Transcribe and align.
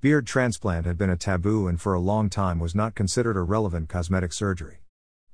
Beard 0.00 0.28
transplant 0.28 0.86
had 0.86 0.96
been 0.96 1.10
a 1.10 1.16
taboo 1.16 1.66
and 1.66 1.80
for 1.80 1.92
a 1.92 1.98
long 1.98 2.30
time 2.30 2.60
was 2.60 2.72
not 2.72 2.94
considered 2.94 3.36
a 3.36 3.42
relevant 3.42 3.88
cosmetic 3.88 4.32
surgery. 4.32 4.78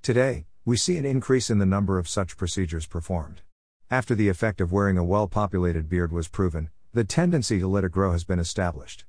Today, 0.00 0.46
we 0.64 0.79
see 0.79 0.96
an 0.96 1.04
increase 1.04 1.50
in 1.50 1.58
the 1.58 1.67
number 1.67 1.98
of 1.98 2.08
such 2.08 2.38
procedures 2.38 2.87
performed. 2.87 3.42
After 3.90 4.14
the 4.14 4.30
effect 4.30 4.62
of 4.62 4.72
wearing 4.72 4.96
a 4.96 5.04
well 5.04 5.29
populated 5.29 5.87
beard 5.90 6.11
was 6.11 6.29
proven, 6.29 6.71
the 6.95 7.04
tendency 7.04 7.58
to 7.58 7.69
let 7.69 7.85
it 7.85 7.92
grow 7.92 8.12
has 8.12 8.24
been 8.24 8.38
established. 8.38 9.04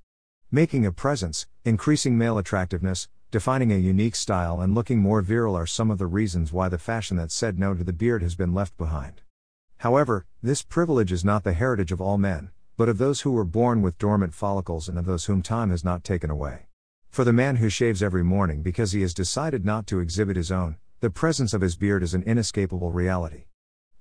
Making 0.52 0.86
a 0.86 0.92
presence, 0.92 1.48
increasing 1.64 2.18
male 2.18 2.38
attractiveness, 2.38 3.08
defining 3.32 3.72
a 3.72 3.78
unique 3.78 4.18
style, 4.18 4.60
and 4.60 4.76
looking 4.76 5.00
more 5.00 5.22
virile 5.22 5.56
are 5.56 5.66
some 5.66 5.90
of 5.90 6.00
the 6.00 6.06
reasons 6.06 6.52
why 6.52 6.68
the 6.68 6.78
fashion 6.78 7.16
that 7.16 7.32
said 7.32 7.58
no 7.58 7.74
to 7.74 7.86
the 7.86 7.94
beard 7.94 8.22
has 8.22 8.36
been 8.36 8.54
left 8.54 8.76
behind. 8.78 9.22
However, 9.78 10.26
this 10.44 10.64
privilege 10.64 11.14
is 11.14 11.24
not 11.24 11.46
the 11.46 11.54
heritage 11.54 11.94
of 11.94 12.02
all 12.02 12.18
men, 12.18 12.52
but 12.78 12.90
of 12.90 12.98
those 12.98 13.22
who 13.22 13.32
were 13.32 13.46
born 13.46 13.82
with 13.82 13.98
dormant 13.98 14.34
follicles 14.34 14.90
and 14.90 14.98
of 14.98 15.06
those 15.06 15.26
whom 15.26 15.42
time 15.42 15.70
has 15.70 15.84
not 15.84 16.04
taken 16.04 16.30
away. 16.30 16.68
For 17.10 17.24
the 17.24 17.32
man 17.32 17.58
who 17.58 17.70
shaves 17.70 18.04
every 18.04 18.24
morning 18.24 18.62
because 18.62 18.92
he 18.92 19.02
has 19.02 19.14
decided 19.14 19.64
not 19.64 19.88
to 19.88 20.00
exhibit 20.00 20.36
his 20.36 20.52
own, 20.52 20.78
the 21.00 21.10
presence 21.10 21.54
of 21.54 21.62
his 21.62 21.78
beard 21.78 22.04
is 22.04 22.14
an 22.14 22.24
inescapable 22.24 22.92
reality. 22.92 23.46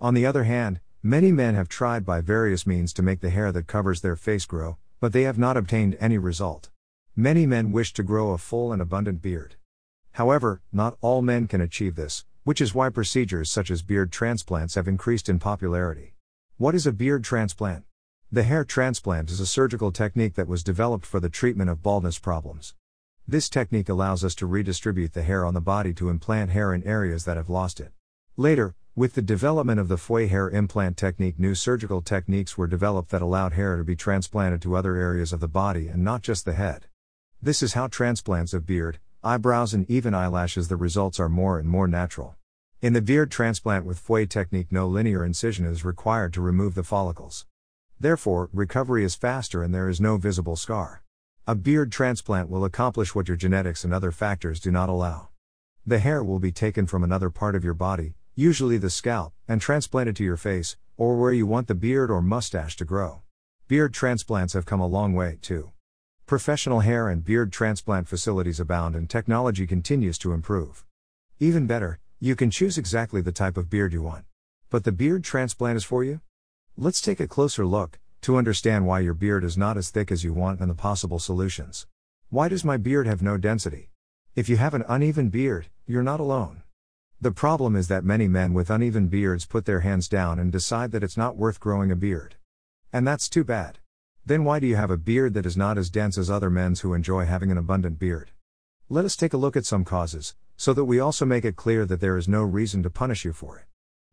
On 0.00 0.14
the 0.14 0.26
other 0.26 0.44
hand, 0.44 0.80
many 1.02 1.30
men 1.30 1.54
have 1.54 1.68
tried 1.68 2.04
by 2.04 2.20
various 2.20 2.66
means 2.66 2.92
to 2.94 3.02
make 3.02 3.20
the 3.20 3.30
hair 3.30 3.52
that 3.52 3.68
covers 3.68 4.00
their 4.00 4.16
face 4.16 4.46
grow, 4.46 4.78
but 5.00 5.12
they 5.12 5.22
have 5.22 5.38
not 5.38 5.56
obtained 5.56 5.96
any 6.00 6.18
result. 6.18 6.70
Many 7.14 7.46
men 7.46 7.70
wish 7.70 7.92
to 7.92 8.02
grow 8.02 8.32
a 8.32 8.38
full 8.38 8.72
and 8.72 8.82
abundant 8.82 9.22
beard. 9.22 9.54
However, 10.12 10.62
not 10.72 10.96
all 11.00 11.22
men 11.22 11.46
can 11.46 11.60
achieve 11.60 11.94
this, 11.94 12.24
which 12.42 12.60
is 12.60 12.74
why 12.74 12.88
procedures 12.88 13.50
such 13.50 13.70
as 13.70 13.82
beard 13.82 14.10
transplants 14.10 14.74
have 14.74 14.88
increased 14.88 15.28
in 15.28 15.38
popularity. 15.38 16.14
What 16.56 16.74
is 16.74 16.86
a 16.86 16.92
beard 16.92 17.22
transplant? 17.22 17.84
The 18.34 18.42
hair 18.42 18.64
transplant 18.64 19.30
is 19.30 19.38
a 19.38 19.46
surgical 19.46 19.92
technique 19.92 20.34
that 20.34 20.48
was 20.48 20.64
developed 20.64 21.06
for 21.06 21.20
the 21.20 21.28
treatment 21.28 21.70
of 21.70 21.84
baldness 21.84 22.18
problems. 22.18 22.74
This 23.28 23.48
technique 23.48 23.88
allows 23.88 24.24
us 24.24 24.34
to 24.34 24.46
redistribute 24.46 25.12
the 25.12 25.22
hair 25.22 25.44
on 25.44 25.54
the 25.54 25.60
body 25.60 25.94
to 25.94 26.08
implant 26.08 26.50
hair 26.50 26.74
in 26.74 26.82
areas 26.82 27.26
that 27.26 27.36
have 27.36 27.48
lost 27.48 27.78
it. 27.78 27.92
Later, 28.36 28.74
with 28.96 29.14
the 29.14 29.22
development 29.22 29.78
of 29.78 29.86
the 29.86 29.96
FUE 29.96 30.26
hair 30.26 30.50
implant 30.50 30.96
technique, 30.96 31.38
new 31.38 31.54
surgical 31.54 32.02
techniques 32.02 32.58
were 32.58 32.66
developed 32.66 33.10
that 33.10 33.22
allowed 33.22 33.52
hair 33.52 33.76
to 33.76 33.84
be 33.84 33.94
transplanted 33.94 34.60
to 34.62 34.74
other 34.74 34.96
areas 34.96 35.32
of 35.32 35.38
the 35.38 35.46
body 35.46 35.86
and 35.86 36.02
not 36.02 36.22
just 36.22 36.44
the 36.44 36.54
head. 36.54 36.86
This 37.40 37.62
is 37.62 37.74
how 37.74 37.86
transplants 37.86 38.52
of 38.52 38.66
beard, 38.66 38.98
eyebrows, 39.22 39.72
and 39.72 39.88
even 39.88 40.12
eyelashes 40.12 40.66
the 40.66 40.76
results 40.76 41.20
are 41.20 41.28
more 41.28 41.60
and 41.60 41.68
more 41.68 41.86
natural. 41.86 42.34
In 42.82 42.94
the 42.94 43.00
beard 43.00 43.30
transplant 43.30 43.84
with 43.84 44.00
FUE 44.00 44.26
technique, 44.26 44.72
no 44.72 44.88
linear 44.88 45.24
incision 45.24 45.66
is 45.66 45.84
required 45.84 46.32
to 46.32 46.40
remove 46.40 46.74
the 46.74 46.82
follicles. 46.82 47.46
Therefore, 48.04 48.50
recovery 48.52 49.02
is 49.02 49.14
faster 49.14 49.62
and 49.62 49.74
there 49.74 49.88
is 49.88 49.98
no 49.98 50.18
visible 50.18 50.56
scar. 50.56 51.02
A 51.46 51.54
beard 51.54 51.90
transplant 51.90 52.50
will 52.50 52.66
accomplish 52.66 53.14
what 53.14 53.28
your 53.28 53.36
genetics 53.38 53.82
and 53.82 53.94
other 53.94 54.10
factors 54.10 54.60
do 54.60 54.70
not 54.70 54.90
allow. 54.90 55.30
The 55.86 56.00
hair 56.00 56.22
will 56.22 56.38
be 56.38 56.52
taken 56.52 56.86
from 56.86 57.02
another 57.02 57.30
part 57.30 57.54
of 57.54 57.64
your 57.64 57.72
body, 57.72 58.12
usually 58.34 58.76
the 58.76 58.90
scalp, 58.90 59.32
and 59.48 59.58
transplanted 59.58 60.16
to 60.16 60.22
your 60.22 60.36
face, 60.36 60.76
or 60.98 61.16
where 61.16 61.32
you 61.32 61.46
want 61.46 61.66
the 61.66 61.74
beard 61.74 62.10
or 62.10 62.20
mustache 62.20 62.76
to 62.76 62.84
grow. 62.84 63.22
Beard 63.68 63.94
transplants 63.94 64.52
have 64.52 64.66
come 64.66 64.80
a 64.80 64.86
long 64.86 65.14
way, 65.14 65.38
too. 65.40 65.72
Professional 66.26 66.80
hair 66.80 67.08
and 67.08 67.24
beard 67.24 67.54
transplant 67.54 68.06
facilities 68.06 68.60
abound 68.60 68.94
and 68.94 69.08
technology 69.08 69.66
continues 69.66 70.18
to 70.18 70.34
improve. 70.34 70.84
Even 71.40 71.66
better, 71.66 72.00
you 72.20 72.36
can 72.36 72.50
choose 72.50 72.76
exactly 72.76 73.22
the 73.22 73.32
type 73.32 73.56
of 73.56 73.70
beard 73.70 73.94
you 73.94 74.02
want. 74.02 74.26
But 74.68 74.84
the 74.84 74.92
beard 74.92 75.24
transplant 75.24 75.78
is 75.78 75.84
for 75.84 76.04
you? 76.04 76.20
Let's 76.76 77.00
take 77.00 77.20
a 77.20 77.28
closer 77.28 77.64
look 77.64 78.00
to 78.22 78.36
understand 78.36 78.84
why 78.84 78.98
your 78.98 79.14
beard 79.14 79.44
is 79.44 79.56
not 79.56 79.76
as 79.76 79.90
thick 79.90 80.10
as 80.10 80.24
you 80.24 80.32
want 80.32 80.58
and 80.58 80.68
the 80.68 80.74
possible 80.74 81.20
solutions. 81.20 81.86
Why 82.30 82.48
does 82.48 82.64
my 82.64 82.78
beard 82.78 83.06
have 83.06 83.22
no 83.22 83.36
density? 83.36 83.90
If 84.34 84.48
you 84.48 84.56
have 84.56 84.74
an 84.74 84.84
uneven 84.88 85.28
beard, 85.28 85.68
you're 85.86 86.02
not 86.02 86.18
alone. 86.18 86.64
The 87.20 87.30
problem 87.30 87.76
is 87.76 87.86
that 87.86 88.02
many 88.02 88.26
men 88.26 88.54
with 88.54 88.70
uneven 88.70 89.06
beards 89.06 89.46
put 89.46 89.66
their 89.66 89.80
hands 89.80 90.08
down 90.08 90.40
and 90.40 90.50
decide 90.50 90.90
that 90.90 91.04
it's 91.04 91.16
not 91.16 91.36
worth 91.36 91.60
growing 91.60 91.92
a 91.92 91.96
beard. 91.96 92.34
And 92.92 93.06
that's 93.06 93.28
too 93.28 93.44
bad. 93.44 93.78
Then 94.26 94.42
why 94.42 94.58
do 94.58 94.66
you 94.66 94.74
have 94.74 94.90
a 94.90 94.96
beard 94.96 95.34
that 95.34 95.46
is 95.46 95.56
not 95.56 95.78
as 95.78 95.90
dense 95.90 96.18
as 96.18 96.28
other 96.28 96.50
men's 96.50 96.80
who 96.80 96.92
enjoy 96.92 97.24
having 97.24 97.52
an 97.52 97.58
abundant 97.58 98.00
beard? 98.00 98.32
Let 98.88 99.04
us 99.04 99.14
take 99.14 99.32
a 99.32 99.36
look 99.36 99.56
at 99.56 99.64
some 99.64 99.84
causes, 99.84 100.34
so 100.56 100.74
that 100.74 100.86
we 100.86 100.98
also 100.98 101.24
make 101.24 101.44
it 101.44 101.54
clear 101.54 101.86
that 101.86 102.00
there 102.00 102.16
is 102.16 102.26
no 102.26 102.42
reason 102.42 102.82
to 102.82 102.90
punish 102.90 103.24
you 103.24 103.32
for 103.32 103.58
it. 103.58 103.66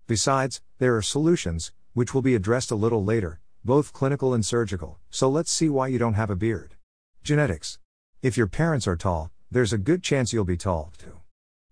Besides, 0.06 0.62
there 0.78 0.96
are 0.96 1.02
solutions, 1.02 1.72
which 1.94 2.14
will 2.14 2.22
be 2.22 2.36
addressed 2.36 2.72
a 2.72 2.76
little 2.76 3.04
later, 3.04 3.40
both 3.64 3.94
clinical 3.94 4.34
and 4.34 4.46
surgical, 4.46 5.00
so 5.10 5.30
let's 5.30 5.52
see 5.52 5.70
why 5.70 5.88
you 5.88 6.00
don't 6.00 6.16
have 6.16 6.30
a 6.30 6.36
beard. 6.36 6.76
Genetics. 7.24 7.80
If 8.22 8.38
your 8.38 8.48
parents 8.48 8.88
are 8.88 8.96
tall, 8.96 9.32
there's 9.50 9.74
a 9.74 9.78
good 9.78 10.02
chance 10.02 10.32
you'll 10.32 10.46
be 10.46 10.58
tall, 10.58 10.94
too. 10.98 11.20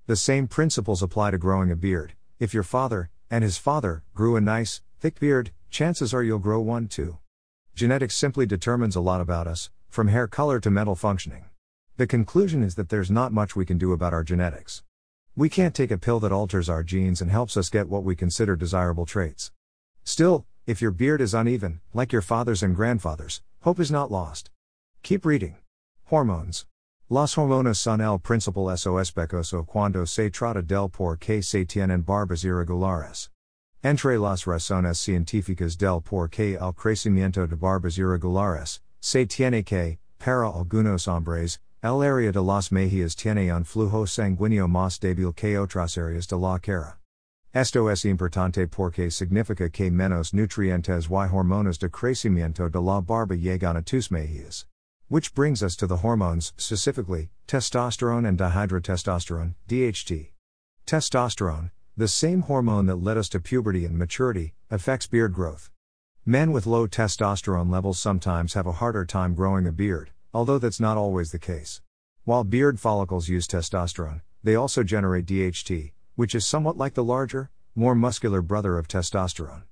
The 0.06 0.16
same 0.16 0.48
principles 0.48 1.02
apply 1.02 1.32
to 1.32 1.38
growing 1.38 1.72
a 1.72 1.76
beard. 1.76 2.14
If 2.40 2.54
your 2.54 2.64
father, 2.64 3.10
and 3.30 3.44
his 3.44 3.58
father, 3.58 4.04
grew 4.14 4.36
a 4.36 4.42
nice, 4.42 4.82
thick 5.00 5.20
beard, 5.20 5.52
chances 5.70 6.14
are 6.14 6.24
you'll 6.24 6.40
grow 6.40 6.60
one 6.60 6.88
too. 6.88 7.20
Genetics 7.76 8.16
simply 8.16 8.46
determines 8.46 8.96
a 8.96 9.02
lot 9.02 9.22
about 9.22 9.48
us, 9.48 9.70
from 9.88 10.08
hair 10.08 10.28
color 10.28 10.60
to 10.60 10.72
mental 10.72 10.96
functioning. 10.96 11.46
The 11.98 12.08
conclusion 12.08 12.64
is 12.64 12.76
that 12.76 12.90
there's 12.90 13.12
not 13.12 13.32
much 13.32 13.56
we 13.56 13.66
can 13.66 13.78
do 13.78 13.94
about 13.94 14.14
our 14.14 14.24
genetics. 14.24 14.84
We 15.36 15.48
can't 15.48 15.76
take 15.76 15.92
a 15.92 15.98
pill 15.98 16.20
that 16.22 16.32
alters 16.32 16.70
our 16.70 16.84
genes 16.84 17.22
and 17.22 17.30
helps 17.30 17.56
us 17.56 17.70
get 17.70 17.88
what 17.88 18.04
we 18.04 18.16
consider 18.16 18.56
desirable 18.56 19.06
traits. 19.06 19.52
Still, 20.10 20.48
if 20.66 20.82
your 20.82 20.90
beard 20.90 21.22
is 21.22 21.36
uneven, 21.36 21.82
like 21.94 22.12
your 22.12 22.24
father's 22.24 22.64
and 22.64 22.76
grandfather's, 22.76 23.44
hope 23.62 23.80
is 23.80 23.92
not 23.92 24.10
lost. 24.10 24.50
Keep 25.04 25.24
reading. 25.24 25.58
Hormones. 26.06 26.66
Las 27.10 27.36
hormonas 27.36 27.78
son 27.78 28.02
el 28.02 28.18
principal 28.18 28.76
SOS 28.76 29.12
sospechoso 29.12 29.68
cuando 29.68 30.06
se 30.06 30.32
trata 30.32 30.66
del 30.66 30.90
por 30.90 31.16
qué 31.16 31.44
se 31.44 31.64
tienen 31.64 32.04
barbas 32.04 32.44
irregulares. 32.44 33.30
Entre 33.84 34.18
las 34.18 34.48
razones 34.48 34.98
científicas 34.98 35.78
del 35.78 36.02
por 36.02 36.28
qué 36.28 36.58
el 36.60 36.74
crecimiento 36.74 37.48
de 37.48 37.56
barbas 37.56 38.00
irregulares, 38.00 38.80
se 39.00 39.28
tiene 39.28 39.64
que, 39.64 40.00
para 40.18 40.48
algunos 40.48 41.08
hombres, 41.08 41.60
El 41.84 42.02
área 42.02 42.32
de 42.32 42.42
las 42.42 42.72
mejillas 42.72 43.16
tiene 43.16 43.54
un 43.54 43.64
flujo 43.64 44.08
sanguíneo 44.08 44.68
más 44.68 45.00
débil 45.00 45.34
que 45.36 45.56
otras 45.60 46.00
áreas 46.00 46.28
de 46.28 46.36
la 46.36 46.58
cara. 46.58 46.99
Esto 47.52 47.88
es 47.88 48.06
importante 48.06 48.70
porque 48.70 49.10
significa 49.10 49.72
que 49.72 49.90
menos 49.90 50.36
nutrientes 50.36 51.10
y 51.10 51.28
hormonas 51.28 51.80
de 51.80 51.90
crecimiento 51.90 52.72
de 52.72 52.80
la 52.80 53.02
barba 53.02 53.36
llegan 53.36 53.76
a 53.76 53.82
tus 53.82 54.10
mejillas. 54.12 54.66
Which 55.08 55.34
brings 55.34 55.64
us 55.64 55.76
to 55.78 55.88
the 55.88 55.98
hormones, 55.98 56.54
specifically, 56.58 57.32
testosterone 57.48 58.28
and 58.28 58.38
dihydrotestosterone, 58.38 59.56
DHT. 59.68 60.28
Testosterone, 60.86 61.72
the 61.98 62.08
same 62.08 62.42
hormone 62.44 62.86
that 62.86 63.02
led 63.02 63.18
us 63.18 63.30
to 63.30 63.40
puberty 63.40 63.84
and 63.84 63.98
maturity, 63.98 64.54
affects 64.70 65.08
beard 65.08 65.34
growth. 65.34 65.72
Men 66.28 66.52
with 66.52 66.68
low 66.68 66.86
testosterone 66.86 67.72
levels 67.72 67.98
sometimes 67.98 68.54
have 68.54 68.68
a 68.68 68.74
harder 68.74 69.06
time 69.06 69.34
growing 69.34 69.66
a 69.66 69.72
beard, 69.72 70.12
although 70.36 70.60
that's 70.60 70.80
not 70.80 70.98
always 70.98 71.32
the 71.32 71.40
case. 71.40 71.82
While 72.26 72.44
beard 72.44 72.80
follicles 72.80 73.28
use 73.28 73.48
testosterone, 73.48 74.22
they 74.44 74.54
also 74.54 74.84
generate 74.84 75.26
DHT, 75.26 75.94
which 76.20 76.36
is 76.36 76.46
somewhat 76.46 76.76
like 76.76 76.96
the 76.96 77.04
larger, 77.04 77.50
more 77.76 77.96
muscular 77.96 78.42
brother 78.42 78.78
of 78.78 78.90
testosterone. 78.90 79.64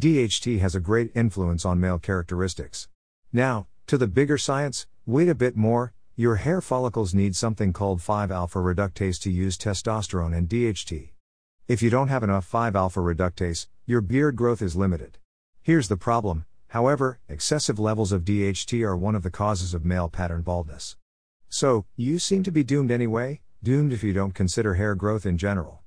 DHT 0.00 0.58
has 0.58 0.74
a 0.74 0.80
great 0.80 1.10
influence 1.14 1.66
on 1.66 1.78
male 1.78 1.98
characteristics. 1.98 2.88
Now, 3.30 3.66
to 3.88 3.98
the 3.98 4.06
bigger 4.06 4.38
science, 4.38 4.86
wait 5.04 5.28
a 5.28 5.34
bit 5.34 5.54
more, 5.54 5.92
your 6.16 6.36
hair 6.36 6.62
follicles 6.62 7.12
need 7.12 7.36
something 7.36 7.74
called 7.74 8.00
5 8.00 8.30
alpha 8.30 8.58
reductase 8.58 9.20
to 9.20 9.30
use 9.30 9.58
testosterone 9.58 10.34
and 10.34 10.48
DHT. 10.48 11.10
If 11.68 11.82
you 11.82 11.90
don't 11.90 12.08
have 12.08 12.22
enough 12.22 12.46
5 12.46 12.74
alpha 12.74 13.00
reductase, 13.00 13.66
your 13.84 14.00
beard 14.00 14.34
growth 14.34 14.62
is 14.62 14.74
limited. 14.74 15.18
Here's 15.60 15.88
the 15.88 15.98
problem 15.98 16.46
However, 16.68 17.20
excessive 17.28 17.78
levels 17.78 18.12
of 18.12 18.24
DHT 18.24 18.82
are 18.82 18.96
one 18.96 19.14
of 19.14 19.24
the 19.24 19.30
causes 19.30 19.74
of 19.74 19.84
male 19.84 20.08
pattern 20.08 20.40
baldness. 20.40 20.96
So, 21.50 21.84
you 21.96 22.18
seem 22.18 22.42
to 22.44 22.50
be 22.50 22.64
doomed 22.64 22.90
anyway, 22.90 23.42
doomed 23.62 23.92
if 23.92 24.02
you 24.02 24.14
don't 24.14 24.34
consider 24.34 24.76
hair 24.76 24.94
growth 24.94 25.26
in 25.26 25.36
general. 25.36 25.81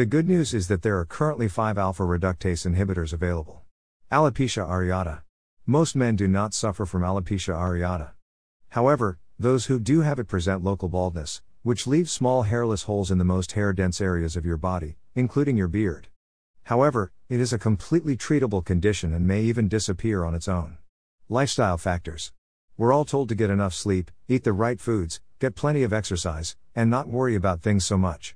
The 0.00 0.06
good 0.06 0.26
news 0.26 0.54
is 0.54 0.68
that 0.68 0.80
there 0.80 0.98
are 0.98 1.04
currently 1.04 1.46
5 1.46 1.76
alpha 1.76 2.04
reductase 2.04 2.64
inhibitors 2.64 3.12
available. 3.12 3.64
Alopecia 4.10 4.66
areata. 4.66 5.20
Most 5.66 5.94
men 5.94 6.16
do 6.16 6.26
not 6.26 6.54
suffer 6.54 6.86
from 6.86 7.02
alopecia 7.02 7.54
areata. 7.54 8.12
However, 8.70 9.18
those 9.38 9.66
who 9.66 9.78
do 9.78 10.00
have 10.00 10.18
it 10.18 10.26
present 10.26 10.64
local 10.64 10.88
baldness, 10.88 11.42
which 11.64 11.86
leaves 11.86 12.10
small 12.10 12.44
hairless 12.44 12.84
holes 12.84 13.10
in 13.10 13.18
the 13.18 13.26
most 13.26 13.52
hair 13.52 13.74
dense 13.74 14.00
areas 14.00 14.36
of 14.36 14.46
your 14.46 14.56
body, 14.56 14.96
including 15.14 15.58
your 15.58 15.68
beard. 15.68 16.08
However, 16.62 17.12
it 17.28 17.38
is 17.38 17.52
a 17.52 17.58
completely 17.58 18.16
treatable 18.16 18.64
condition 18.64 19.12
and 19.12 19.26
may 19.26 19.42
even 19.42 19.68
disappear 19.68 20.24
on 20.24 20.34
its 20.34 20.48
own. 20.48 20.78
Lifestyle 21.28 21.76
factors. 21.76 22.32
We're 22.78 22.94
all 22.94 23.04
told 23.04 23.28
to 23.28 23.34
get 23.34 23.50
enough 23.50 23.74
sleep, 23.74 24.10
eat 24.28 24.44
the 24.44 24.54
right 24.54 24.80
foods, 24.80 25.20
get 25.40 25.54
plenty 25.54 25.82
of 25.82 25.92
exercise, 25.92 26.56
and 26.74 26.88
not 26.88 27.06
worry 27.06 27.34
about 27.34 27.60
things 27.60 27.84
so 27.84 27.98
much. 27.98 28.34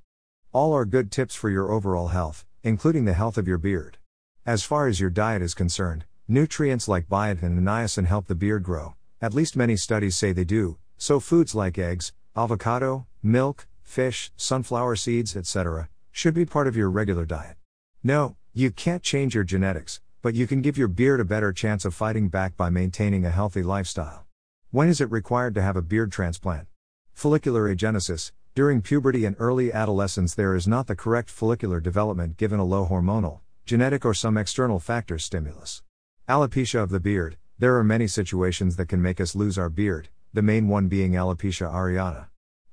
All 0.54 0.72
are 0.72 0.84
good 0.84 1.10
tips 1.10 1.34
for 1.34 1.50
your 1.50 1.72
overall 1.72 2.08
health, 2.08 2.44
including 2.62 3.06
the 3.06 3.12
health 3.12 3.36
of 3.36 3.48
your 3.48 3.58
beard. 3.58 3.98
As 4.46 4.62
far 4.62 4.86
as 4.86 5.00
your 5.00 5.10
diet 5.10 5.42
is 5.42 5.52
concerned, 5.52 6.04
nutrients 6.28 6.86
like 6.86 7.08
biotin 7.08 7.42
and 7.42 7.66
niacin 7.66 8.06
help 8.06 8.28
the 8.28 8.36
beard 8.36 8.62
grow, 8.62 8.94
At 9.20 9.34
least 9.34 9.56
many 9.56 9.74
studies 9.74 10.16
say 10.16 10.32
they 10.32 10.44
do, 10.44 10.76
so 10.96 11.18
foods 11.18 11.56
like 11.56 11.76
eggs, 11.76 12.12
avocado, 12.36 13.06
milk, 13.20 13.66
fish, 13.82 14.30
sunflower 14.36 14.94
seeds, 14.94 15.34
etc., 15.34 15.88
should 16.12 16.34
be 16.34 16.44
part 16.44 16.68
of 16.68 16.76
your 16.76 16.88
regular 16.88 17.24
diet. 17.24 17.56
No, 18.04 18.36
you 18.52 18.70
can't 18.70 19.02
change 19.02 19.34
your 19.34 19.42
genetics, 19.42 20.00
but 20.22 20.34
you 20.34 20.46
can 20.46 20.62
give 20.62 20.78
your 20.78 20.86
beard 20.86 21.18
a 21.18 21.24
better 21.24 21.52
chance 21.52 21.84
of 21.84 21.94
fighting 21.94 22.28
back 22.28 22.56
by 22.56 22.70
maintaining 22.70 23.24
a 23.24 23.30
healthy 23.30 23.64
lifestyle. 23.64 24.24
When 24.70 24.88
is 24.88 25.00
it 25.00 25.10
required 25.10 25.54
to 25.56 25.62
have 25.62 25.76
a 25.76 25.82
beard 25.82 26.12
transplant? 26.12 26.68
Follicular 27.12 27.74
agenesis. 27.74 28.30
During 28.54 28.82
puberty 28.82 29.24
and 29.24 29.34
early 29.40 29.72
adolescence, 29.72 30.32
there 30.32 30.54
is 30.54 30.68
not 30.68 30.86
the 30.86 30.94
correct 30.94 31.28
follicular 31.28 31.80
development 31.80 32.36
given 32.36 32.60
a 32.60 32.64
low 32.64 32.86
hormonal, 32.86 33.40
genetic, 33.66 34.04
or 34.04 34.14
some 34.14 34.38
external 34.38 34.78
factor 34.78 35.18
stimulus. 35.18 35.82
Alopecia 36.28 36.80
of 36.80 36.90
the 36.90 37.00
beard. 37.00 37.36
There 37.58 37.76
are 37.76 37.82
many 37.82 38.06
situations 38.06 38.76
that 38.76 38.86
can 38.86 39.02
make 39.02 39.20
us 39.20 39.34
lose 39.34 39.58
our 39.58 39.68
beard, 39.68 40.08
the 40.32 40.40
main 40.40 40.68
one 40.68 40.86
being 40.86 41.16
alopecia 41.16 41.68
areata. 41.68 42.26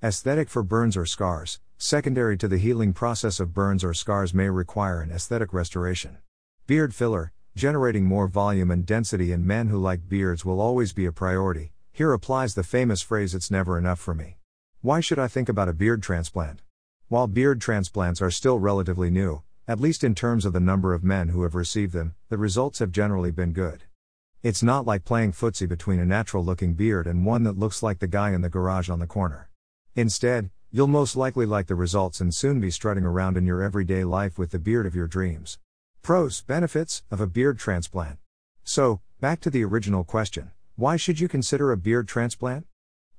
Aesthetic 0.03 0.49
for 0.49 0.61
burns 0.61 0.95
or 0.95 1.07
scars, 1.07 1.59
secondary 1.79 2.37
to 2.37 2.47
the 2.47 2.59
healing 2.59 2.93
process 2.93 3.39
of 3.39 3.55
burns 3.55 3.83
or 3.83 3.95
scars, 3.95 4.35
may 4.35 4.51
require 4.51 5.01
an 5.01 5.09
aesthetic 5.09 5.51
restoration. 5.51 6.19
Beard 6.67 6.93
filler, 6.93 7.31
generating 7.55 8.05
more 8.05 8.27
volume 8.27 8.69
and 8.69 8.85
density 8.85 9.31
in 9.31 9.47
men 9.47 9.69
who 9.69 9.79
like 9.79 10.07
beards 10.07 10.45
will 10.45 10.61
always 10.61 10.93
be 10.93 11.07
a 11.07 11.11
priority. 11.11 11.73
Here 11.91 12.13
applies 12.13 12.53
the 12.53 12.63
famous 12.63 13.01
phrase, 13.01 13.33
It's 13.33 13.49
never 13.49 13.79
enough 13.79 13.99
for 13.99 14.13
me. 14.13 14.37
Why 14.83 14.99
should 14.99 15.19
I 15.19 15.27
think 15.27 15.47
about 15.47 15.69
a 15.69 15.73
beard 15.73 16.01
transplant? 16.01 16.63
While 17.07 17.27
beard 17.27 17.61
transplants 17.61 18.19
are 18.19 18.31
still 18.31 18.57
relatively 18.57 19.11
new, 19.11 19.43
at 19.67 19.79
least 19.79 20.03
in 20.03 20.15
terms 20.15 20.43
of 20.43 20.53
the 20.53 20.59
number 20.59 20.95
of 20.95 21.03
men 21.03 21.29
who 21.29 21.43
have 21.43 21.53
received 21.53 21.93
them, 21.93 22.15
the 22.29 22.37
results 22.39 22.79
have 22.79 22.91
generally 22.91 23.29
been 23.29 23.53
good. 23.53 23.83
It's 24.41 24.63
not 24.63 24.87
like 24.87 25.05
playing 25.05 25.33
footsie 25.33 25.69
between 25.69 25.99
a 25.99 26.05
natural 26.05 26.43
looking 26.43 26.73
beard 26.73 27.05
and 27.05 27.27
one 27.27 27.43
that 27.43 27.59
looks 27.59 27.83
like 27.83 27.99
the 27.99 28.07
guy 28.07 28.31
in 28.31 28.41
the 28.41 28.49
garage 28.49 28.89
on 28.89 28.97
the 28.97 29.05
corner. 29.05 29.51
Instead, 29.95 30.49
you'll 30.71 30.87
most 30.87 31.15
likely 31.15 31.45
like 31.45 31.67
the 31.67 31.75
results 31.75 32.19
and 32.19 32.33
soon 32.33 32.59
be 32.59 32.71
strutting 32.71 33.05
around 33.05 33.37
in 33.37 33.45
your 33.45 33.61
everyday 33.61 34.03
life 34.03 34.39
with 34.39 34.49
the 34.49 34.57
beard 34.57 34.87
of 34.87 34.95
your 34.95 35.05
dreams. 35.05 35.59
Pros, 36.01 36.41
benefits 36.41 37.03
of 37.11 37.21
a 37.21 37.27
beard 37.27 37.59
transplant. 37.59 38.17
So, 38.63 39.01
back 39.19 39.41
to 39.41 39.51
the 39.51 39.63
original 39.63 40.03
question 40.03 40.53
why 40.75 40.97
should 40.97 41.19
you 41.19 41.27
consider 41.27 41.71
a 41.71 41.77
beard 41.77 42.07
transplant? 42.07 42.65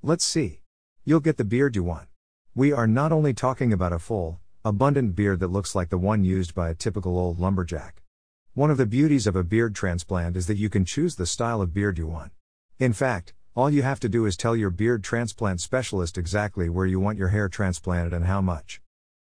Let's 0.01 0.25
see. 0.25 0.62
You'll 1.05 1.19
get 1.19 1.35
the 1.35 1.43
beard 1.43 1.75
you 1.75 1.83
want. 1.83 2.07
We 2.55 2.71
are 2.71 2.87
not 2.87 3.11
only 3.11 3.33
talking 3.33 3.73
about 3.73 3.91
a 3.91 3.99
full, 3.99 4.39
abundant 4.63 5.17
beard 5.17 5.41
that 5.41 5.49
looks 5.51 5.75
like 5.75 5.89
the 5.89 5.97
one 5.97 6.23
used 6.23 6.55
by 6.55 6.69
a 6.69 6.73
typical 6.73 7.17
old 7.17 7.41
lumberjack. 7.41 8.01
One 8.53 8.71
of 8.71 8.77
the 8.77 8.85
beauties 8.85 9.27
of 9.27 9.35
a 9.35 9.43
beard 9.43 9.75
transplant 9.75 10.37
is 10.37 10.47
that 10.47 10.55
you 10.55 10.69
can 10.69 10.85
choose 10.85 11.17
the 11.17 11.25
style 11.25 11.61
of 11.61 11.73
beard 11.73 11.97
you 11.97 12.07
want. 12.07 12.31
In 12.79 12.93
fact, 12.93 13.33
all 13.53 13.69
you 13.69 13.81
have 13.81 13.99
to 13.99 14.07
do 14.07 14.25
is 14.25 14.37
tell 14.37 14.55
your 14.55 14.69
beard 14.69 15.03
transplant 15.03 15.59
specialist 15.59 16.17
exactly 16.17 16.69
where 16.69 16.85
you 16.85 17.01
want 17.01 17.17
your 17.17 17.27
hair 17.27 17.49
transplanted 17.49 18.13
and 18.13 18.23
how 18.23 18.39
much. 18.39 18.79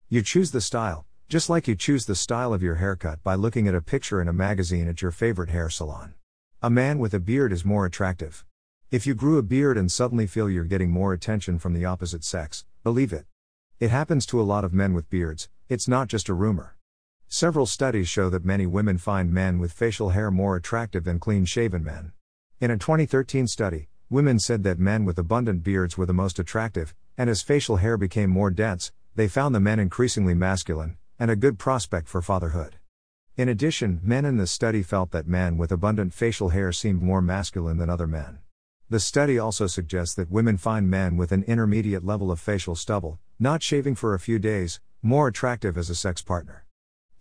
You 0.09 0.21
choose 0.21 0.51
the 0.51 0.59
style, 0.59 1.05
just 1.29 1.49
like 1.49 1.65
you 1.65 1.77
choose 1.77 2.05
the 2.05 2.13
style 2.13 2.53
of 2.53 2.61
your 2.61 2.75
haircut 2.75 3.23
by 3.23 3.35
looking 3.35 3.69
at 3.69 3.75
a 3.75 3.81
picture 3.81 4.21
in 4.21 4.27
a 4.27 4.33
magazine 4.33 4.89
at 4.89 5.01
your 5.01 5.11
favorite 5.11 5.51
hair 5.51 5.69
salon. 5.69 6.13
A 6.61 6.69
man 6.69 6.99
with 6.99 7.13
a 7.13 7.21
beard 7.21 7.53
is 7.53 7.63
more 7.63 7.85
attractive. 7.85 8.43
If 8.91 9.05
you 9.05 9.13
grew 9.13 9.37
a 9.37 9.43
beard 9.43 9.77
and 9.77 9.91
suddenly 9.91 10.27
feel 10.27 10.49
you're 10.49 10.63
getting 10.63 10.91
more 10.91 11.13
attention 11.13 11.59
from 11.59 11.73
the 11.73 11.85
opposite 11.85 12.23
sex, 12.23 12.65
believe 12.83 13.13
it. 13.13 13.25
It 13.79 13.91
happens 13.91 14.25
to 14.27 14.41
a 14.41 14.43
lot 14.43 14.63
of 14.63 14.73
men 14.73 14.93
with 14.93 15.09
beards, 15.09 15.49
it's 15.67 15.87
not 15.87 16.07
just 16.07 16.29
a 16.29 16.33
rumor. 16.33 16.75
Several 17.27 17.65
studies 17.65 18.09
show 18.09 18.29
that 18.29 18.43
many 18.43 18.65
women 18.65 18.97
find 18.97 19.31
men 19.31 19.59
with 19.59 19.71
facial 19.71 20.09
hair 20.09 20.31
more 20.31 20.55
attractive 20.55 21.03
than 21.03 21.19
clean 21.19 21.45
shaven 21.45 21.83
men. 21.83 22.13
In 22.59 22.71
a 22.71 22.77
2013 22.77 23.47
study, 23.47 23.89
Women 24.11 24.39
said 24.39 24.63
that 24.63 24.79
men 24.79 25.05
with 25.05 25.19
abundant 25.19 25.61
beards 25.61 25.95
were 25.95 26.07
the 26.07 26.15
most 26.15 26.39
attractive, 26.39 26.95
and 27.15 27.29
as 27.29 27.43
facial 27.43 27.75
hair 27.75 27.95
became 27.95 28.31
more 28.31 28.49
dense, 28.49 28.91
they 29.13 29.27
found 29.27 29.53
the 29.53 29.59
men 29.59 29.77
increasingly 29.77 30.33
masculine, 30.33 30.97
and 31.19 31.29
a 31.29 31.35
good 31.35 31.59
prospect 31.59 32.07
for 32.07 32.19
fatherhood. 32.19 32.77
In 33.37 33.47
addition, 33.47 33.99
men 34.01 34.25
in 34.25 34.37
the 34.37 34.47
study 34.47 34.81
felt 34.81 35.11
that 35.11 35.27
men 35.27 35.57
with 35.57 35.71
abundant 35.71 36.15
facial 36.15 36.49
hair 36.49 36.71
seemed 36.71 37.03
more 37.03 37.21
masculine 37.21 37.77
than 37.77 37.87
other 37.87 38.07
men. 38.07 38.39
The 38.91 38.99
study 38.99 39.37
also 39.37 39.67
suggests 39.67 40.15
that 40.15 40.31
women 40.31 40.57
find 40.57 40.89
men 40.89 41.15
with 41.15 41.31
an 41.31 41.43
intermediate 41.43 42.03
level 42.03 42.31
of 42.31 42.39
facial 42.39 42.75
stubble, 42.75 43.19
not 43.37 43.61
shaving 43.61 43.93
for 43.93 44.15
a 44.15 44.19
few 44.19 44.39
days, 44.39 44.79
more 45.03 45.27
attractive 45.27 45.77
as 45.77 45.91
a 45.91 45.95
sex 45.95 46.23
partner. 46.23 46.65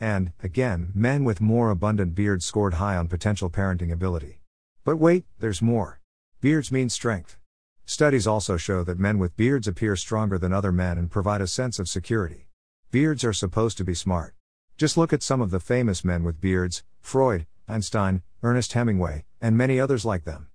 And, 0.00 0.32
again, 0.42 0.92
men 0.94 1.24
with 1.24 1.42
more 1.42 1.70
abundant 1.70 2.14
beards 2.14 2.46
scored 2.46 2.74
high 2.74 2.96
on 2.96 3.08
potential 3.08 3.50
parenting 3.50 3.92
ability. 3.92 4.40
But 4.82 4.96
wait, 4.96 5.26
there's 5.40 5.60
more. 5.60 6.00
Beards 6.40 6.72
mean 6.72 6.88
strength. 6.88 7.36
Studies 7.84 8.26
also 8.26 8.56
show 8.56 8.82
that 8.84 8.98
men 8.98 9.18
with 9.18 9.36
beards 9.36 9.68
appear 9.68 9.94
stronger 9.94 10.38
than 10.38 10.54
other 10.54 10.72
men 10.72 10.96
and 10.96 11.10
provide 11.10 11.42
a 11.42 11.46
sense 11.46 11.78
of 11.78 11.86
security. 11.86 12.48
Beards 12.90 13.24
are 13.24 13.34
supposed 13.34 13.76
to 13.76 13.84
be 13.84 13.94
smart. 13.94 14.34
Just 14.78 14.96
look 14.96 15.12
at 15.12 15.22
some 15.22 15.42
of 15.42 15.50
the 15.50 15.60
famous 15.60 16.02
men 16.02 16.24
with 16.24 16.40
beards 16.40 16.82
Freud, 17.02 17.46
Einstein, 17.68 18.22
Ernest 18.42 18.72
Hemingway, 18.72 19.26
and 19.42 19.54
many 19.54 19.78
others 19.78 20.06
like 20.06 20.24
them. 20.24 20.48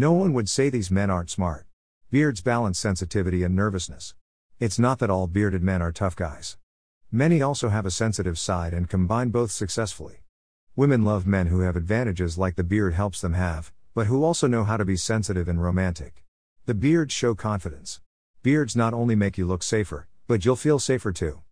No 0.00 0.12
one 0.12 0.32
would 0.32 0.48
say 0.48 0.70
these 0.70 0.90
men 0.90 1.10
aren't 1.10 1.28
smart. 1.28 1.66
Beards 2.10 2.40
balance 2.40 2.78
sensitivity 2.78 3.42
and 3.42 3.54
nervousness. 3.54 4.14
It's 4.58 4.78
not 4.78 4.98
that 5.00 5.10
all 5.10 5.26
bearded 5.26 5.62
men 5.62 5.82
are 5.82 5.92
tough 5.92 6.16
guys. 6.16 6.56
Many 7.12 7.42
also 7.42 7.68
have 7.68 7.84
a 7.84 7.90
sensitive 7.90 8.38
side 8.38 8.72
and 8.72 8.88
combine 8.88 9.28
both 9.28 9.50
successfully. 9.50 10.22
Women 10.74 11.04
love 11.04 11.26
men 11.26 11.48
who 11.48 11.60
have 11.60 11.76
advantages 11.76 12.38
like 12.38 12.56
the 12.56 12.64
beard 12.64 12.94
helps 12.94 13.20
them 13.20 13.34
have, 13.34 13.72
but 13.94 14.06
who 14.06 14.24
also 14.24 14.46
know 14.46 14.64
how 14.64 14.78
to 14.78 14.86
be 14.86 14.96
sensitive 14.96 15.48
and 15.48 15.62
romantic. 15.62 16.24
The 16.64 16.72
beards 16.72 17.12
show 17.12 17.34
confidence. 17.34 18.00
Beards 18.42 18.74
not 18.74 18.94
only 18.94 19.14
make 19.14 19.36
you 19.36 19.46
look 19.46 19.62
safer, 19.62 20.08
but 20.26 20.46
you'll 20.46 20.56
feel 20.56 20.78
safer 20.78 21.12
too. 21.12 21.42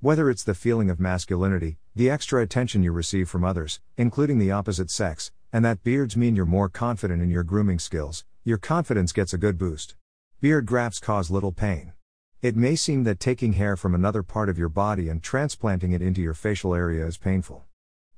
Whether 0.00 0.28
it's 0.28 0.42
the 0.42 0.56
feeling 0.56 0.90
of 0.90 0.98
masculinity, 0.98 1.78
the 1.94 2.10
extra 2.10 2.42
attention 2.42 2.82
you 2.82 2.90
receive 2.90 3.28
from 3.28 3.44
others, 3.44 3.78
including 3.96 4.40
the 4.40 4.50
opposite 4.50 4.90
sex, 4.90 5.30
and 5.52 5.64
that 5.64 5.82
beards 5.82 6.16
mean 6.16 6.34
you're 6.34 6.46
more 6.46 6.68
confident 6.68 7.22
in 7.22 7.28
your 7.28 7.42
grooming 7.42 7.78
skills, 7.78 8.24
your 8.42 8.58
confidence 8.58 9.12
gets 9.12 9.34
a 9.34 9.38
good 9.38 9.58
boost. 9.58 9.94
Beard 10.40 10.64
grafts 10.66 10.98
cause 10.98 11.30
little 11.30 11.52
pain. 11.52 11.92
It 12.40 12.56
may 12.56 12.74
seem 12.74 13.04
that 13.04 13.20
taking 13.20 13.52
hair 13.52 13.76
from 13.76 13.94
another 13.94 14.22
part 14.22 14.48
of 14.48 14.58
your 14.58 14.68
body 14.68 15.08
and 15.08 15.22
transplanting 15.22 15.92
it 15.92 16.02
into 16.02 16.22
your 16.22 16.34
facial 16.34 16.74
area 16.74 17.06
is 17.06 17.16
painful. 17.18 17.64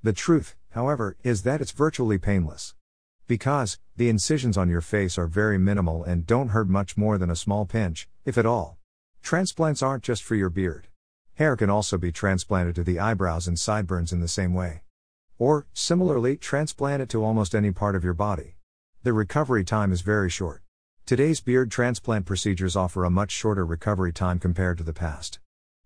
The 0.02 0.12
truth, 0.12 0.54
however, 0.70 1.16
is 1.22 1.42
that 1.42 1.60
it's 1.60 1.72
virtually 1.72 2.18
painless. 2.18 2.74
Because, 3.26 3.78
the 3.96 4.08
incisions 4.08 4.56
on 4.56 4.68
your 4.68 4.80
face 4.80 5.18
are 5.18 5.26
very 5.26 5.58
minimal 5.58 6.04
and 6.04 6.26
don't 6.26 6.50
hurt 6.50 6.68
much 6.68 6.96
more 6.96 7.18
than 7.18 7.30
a 7.30 7.36
small 7.36 7.66
pinch, 7.66 8.08
if 8.24 8.38
at 8.38 8.46
all. 8.46 8.78
Transplants 9.22 9.82
aren't 9.82 10.04
just 10.04 10.22
for 10.22 10.36
your 10.36 10.50
beard. 10.50 10.88
Hair 11.34 11.56
can 11.56 11.68
also 11.68 11.98
be 11.98 12.12
transplanted 12.12 12.74
to 12.76 12.84
the 12.84 13.00
eyebrows 13.00 13.48
and 13.48 13.58
sideburns 13.58 14.12
in 14.12 14.20
the 14.20 14.28
same 14.28 14.54
way. 14.54 14.82
Or, 15.38 15.66
similarly, 15.72 16.36
transplant 16.36 17.02
it 17.02 17.08
to 17.10 17.24
almost 17.24 17.54
any 17.54 17.72
part 17.72 17.96
of 17.96 18.04
your 18.04 18.14
body. 18.14 18.54
The 19.02 19.12
recovery 19.12 19.64
time 19.64 19.92
is 19.92 20.00
very 20.00 20.30
short. 20.30 20.62
Today's 21.06 21.40
beard 21.40 21.70
transplant 21.70 22.24
procedures 22.24 22.76
offer 22.76 23.04
a 23.04 23.10
much 23.10 23.30
shorter 23.30 23.66
recovery 23.66 24.12
time 24.12 24.38
compared 24.38 24.78
to 24.78 24.84
the 24.84 24.92
past. 24.92 25.40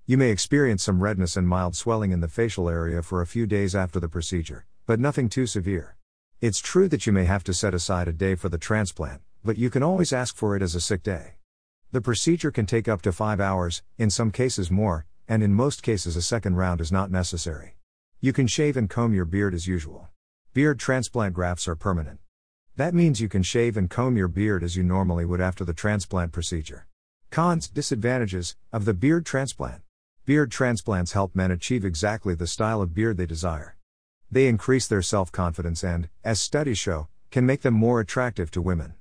You 0.06 0.16
may 0.16 0.30
experience 0.30 0.82
some 0.82 1.02
redness 1.02 1.36
and 1.36 1.48
mild 1.48 1.74
swelling 1.74 2.12
in 2.12 2.20
the 2.20 2.28
facial 2.28 2.68
area 2.68 3.02
for 3.02 3.20
a 3.20 3.26
few 3.26 3.46
days 3.46 3.74
after 3.74 3.98
the 3.98 4.08
procedure, 4.08 4.66
but 4.86 5.00
nothing 5.00 5.28
too 5.28 5.46
severe. 5.46 5.96
It's 6.40 6.60
true 6.60 6.88
that 6.88 7.06
you 7.06 7.12
may 7.12 7.24
have 7.24 7.42
to 7.44 7.54
set 7.54 7.74
aside 7.74 8.06
a 8.06 8.12
day 8.12 8.34
for 8.34 8.48
the 8.48 8.58
transplant, 8.58 9.22
but 9.42 9.58
you 9.58 9.70
can 9.70 9.82
always 9.82 10.12
ask 10.12 10.36
for 10.36 10.56
it 10.56 10.62
as 10.62 10.74
a 10.74 10.80
sick 10.80 11.02
day. 11.02 11.36
The 11.90 12.02
procedure 12.02 12.50
can 12.50 12.66
take 12.66 12.86
up 12.86 13.00
to 13.02 13.12
5 13.12 13.40
hours, 13.40 13.82
in 13.96 14.10
some 14.10 14.30
cases 14.30 14.70
more, 14.70 15.06
and 15.26 15.42
in 15.42 15.54
most 15.54 15.82
cases 15.82 16.16
a 16.16 16.22
second 16.22 16.56
round 16.56 16.82
is 16.82 16.92
not 16.92 17.10
necessary. 17.10 17.77
You 18.20 18.32
can 18.32 18.48
shave 18.48 18.76
and 18.76 18.90
comb 18.90 19.14
your 19.14 19.24
beard 19.24 19.54
as 19.54 19.68
usual. 19.68 20.08
Beard 20.52 20.80
transplant 20.80 21.34
grafts 21.34 21.68
are 21.68 21.76
permanent. 21.76 22.18
That 22.74 22.92
means 22.92 23.20
you 23.20 23.28
can 23.28 23.44
shave 23.44 23.76
and 23.76 23.88
comb 23.88 24.16
your 24.16 24.26
beard 24.26 24.64
as 24.64 24.74
you 24.74 24.82
normally 24.82 25.24
would 25.24 25.40
after 25.40 25.64
the 25.64 25.72
transplant 25.72 26.32
procedure. 26.32 26.88
Cons, 27.30 27.68
disadvantages, 27.68 28.56
of 28.72 28.86
the 28.86 28.92
beard 28.92 29.24
transplant. 29.24 29.82
Beard 30.26 30.50
transplants 30.50 31.12
help 31.12 31.36
men 31.36 31.52
achieve 31.52 31.84
exactly 31.84 32.34
the 32.34 32.48
style 32.48 32.82
of 32.82 32.92
beard 32.92 33.18
they 33.18 33.24
desire. 33.24 33.76
They 34.28 34.48
increase 34.48 34.88
their 34.88 35.00
self 35.00 35.30
confidence 35.30 35.84
and, 35.84 36.08
as 36.24 36.40
studies 36.40 36.78
show, 36.78 37.06
can 37.30 37.46
make 37.46 37.62
them 37.62 37.74
more 37.74 38.00
attractive 38.00 38.50
to 38.50 38.60
women. 38.60 38.94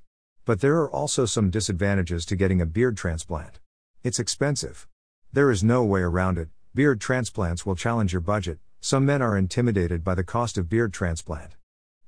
But 0.44 0.60
there 0.60 0.76
are 0.76 0.88
also 0.88 1.26
some 1.26 1.50
disadvantages 1.50 2.24
to 2.26 2.36
getting 2.36 2.60
a 2.60 2.66
beard 2.66 2.96
transplant. 2.96 3.58
It's 4.04 4.20
expensive. 4.20 4.86
There 5.32 5.50
is 5.50 5.64
no 5.64 5.82
way 5.82 6.02
around 6.02 6.38
it, 6.38 6.50
beard 6.72 7.00
transplants 7.00 7.66
will 7.66 7.74
challenge 7.74 8.12
your 8.12 8.20
budget, 8.20 8.60
some 8.80 9.04
men 9.04 9.20
are 9.20 9.36
intimidated 9.36 10.04
by 10.04 10.14
the 10.14 10.22
cost 10.22 10.56
of 10.56 10.68
beard 10.68 10.92
transplant. 10.92 11.56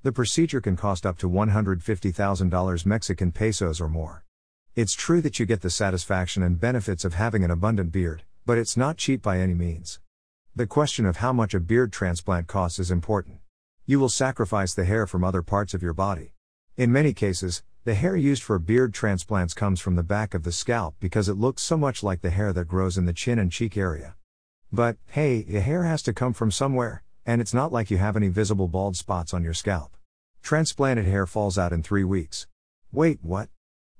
The 0.02 0.12
procedure 0.12 0.60
can 0.60 0.76
cost 0.76 1.04
up 1.04 1.18
to 1.18 1.28
$150,000 1.28 2.86
Mexican 2.86 3.32
pesos 3.32 3.80
or 3.80 3.88
more. 3.88 4.24
It's 4.76 4.94
true 4.94 5.20
that 5.20 5.40
you 5.40 5.46
get 5.46 5.62
the 5.62 5.68
satisfaction 5.68 6.44
and 6.44 6.60
benefits 6.60 7.04
of 7.04 7.14
having 7.14 7.42
an 7.42 7.50
abundant 7.50 7.90
beard, 7.90 8.22
but 8.46 8.56
it's 8.56 8.76
not 8.76 8.96
cheap 8.96 9.20
by 9.20 9.38
any 9.38 9.52
means. 9.52 9.98
The 10.54 10.66
question 10.66 11.06
of 11.06 11.16
how 11.16 11.32
much 11.32 11.54
a 11.54 11.60
beard 11.60 11.92
transplant 11.92 12.46
costs 12.46 12.78
is 12.78 12.90
important. 12.90 13.40
You 13.84 13.98
will 13.98 14.08
sacrifice 14.08 14.72
the 14.72 14.84
hair 14.84 15.06
from 15.08 15.24
other 15.24 15.42
parts 15.42 15.74
of 15.74 15.82
your 15.82 15.94
body. 15.94 16.34
In 16.76 16.92
many 16.92 17.12
cases, 17.12 17.64
the 17.84 17.94
hair 17.94 18.14
used 18.14 18.44
for 18.44 18.58
beard 18.60 18.94
transplants 18.94 19.54
comes 19.54 19.80
from 19.80 19.96
the 19.96 20.04
back 20.04 20.34
of 20.34 20.44
the 20.44 20.52
scalp 20.52 20.94
because 21.00 21.28
it 21.28 21.34
looks 21.34 21.62
so 21.62 21.76
much 21.76 22.04
like 22.04 22.20
the 22.20 22.30
hair 22.30 22.52
that 22.52 22.68
grows 22.68 22.96
in 22.96 23.06
the 23.06 23.12
chin 23.12 23.38
and 23.40 23.50
cheek 23.50 23.76
area. 23.76 24.14
But, 24.72 24.98
hey, 25.08 25.42
the 25.42 25.60
hair 25.60 25.82
has 25.82 26.02
to 26.04 26.12
come 26.12 26.32
from 26.32 26.52
somewhere, 26.52 27.02
and 27.26 27.40
it's 27.40 27.52
not 27.52 27.72
like 27.72 27.90
you 27.90 27.96
have 27.98 28.16
any 28.16 28.28
visible 28.28 28.68
bald 28.68 28.96
spots 28.96 29.34
on 29.34 29.42
your 29.42 29.54
scalp. 29.54 29.96
Transplanted 30.42 31.06
hair 31.06 31.26
falls 31.26 31.58
out 31.58 31.72
in 31.72 31.82
three 31.82 32.04
weeks. 32.04 32.46
Wait, 32.92 33.18
what? 33.22 33.48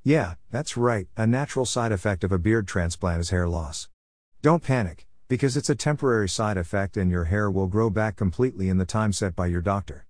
Yeah, 0.05 0.35
that's 0.51 0.77
right, 0.77 1.09
a 1.17 1.27
natural 1.27 1.67
side 1.67 1.93
effect 1.93 2.25
of 2.25 2.33
a 2.33 2.39
beard 2.39 2.69
transplant 2.69 3.21
is 3.21 3.31
hair 3.31 3.49
loss. 3.49 3.89
Don't 4.43 4.63
panic, 4.63 5.07
because 5.29 5.57
it's 5.57 5.69
a 5.71 5.75
temporary 5.75 6.29
side 6.29 6.57
effect 6.57 6.97
and 6.97 7.11
your 7.11 7.25
hair 7.25 7.51
will 7.51 7.67
grow 7.67 7.91
back 7.91 8.17
completely 8.17 8.69
in 8.69 8.79
the 8.79 8.87
time 8.87 9.13
set 9.13 9.37
by 9.37 9.47
your 9.47 9.61
doctor. 9.61 10.07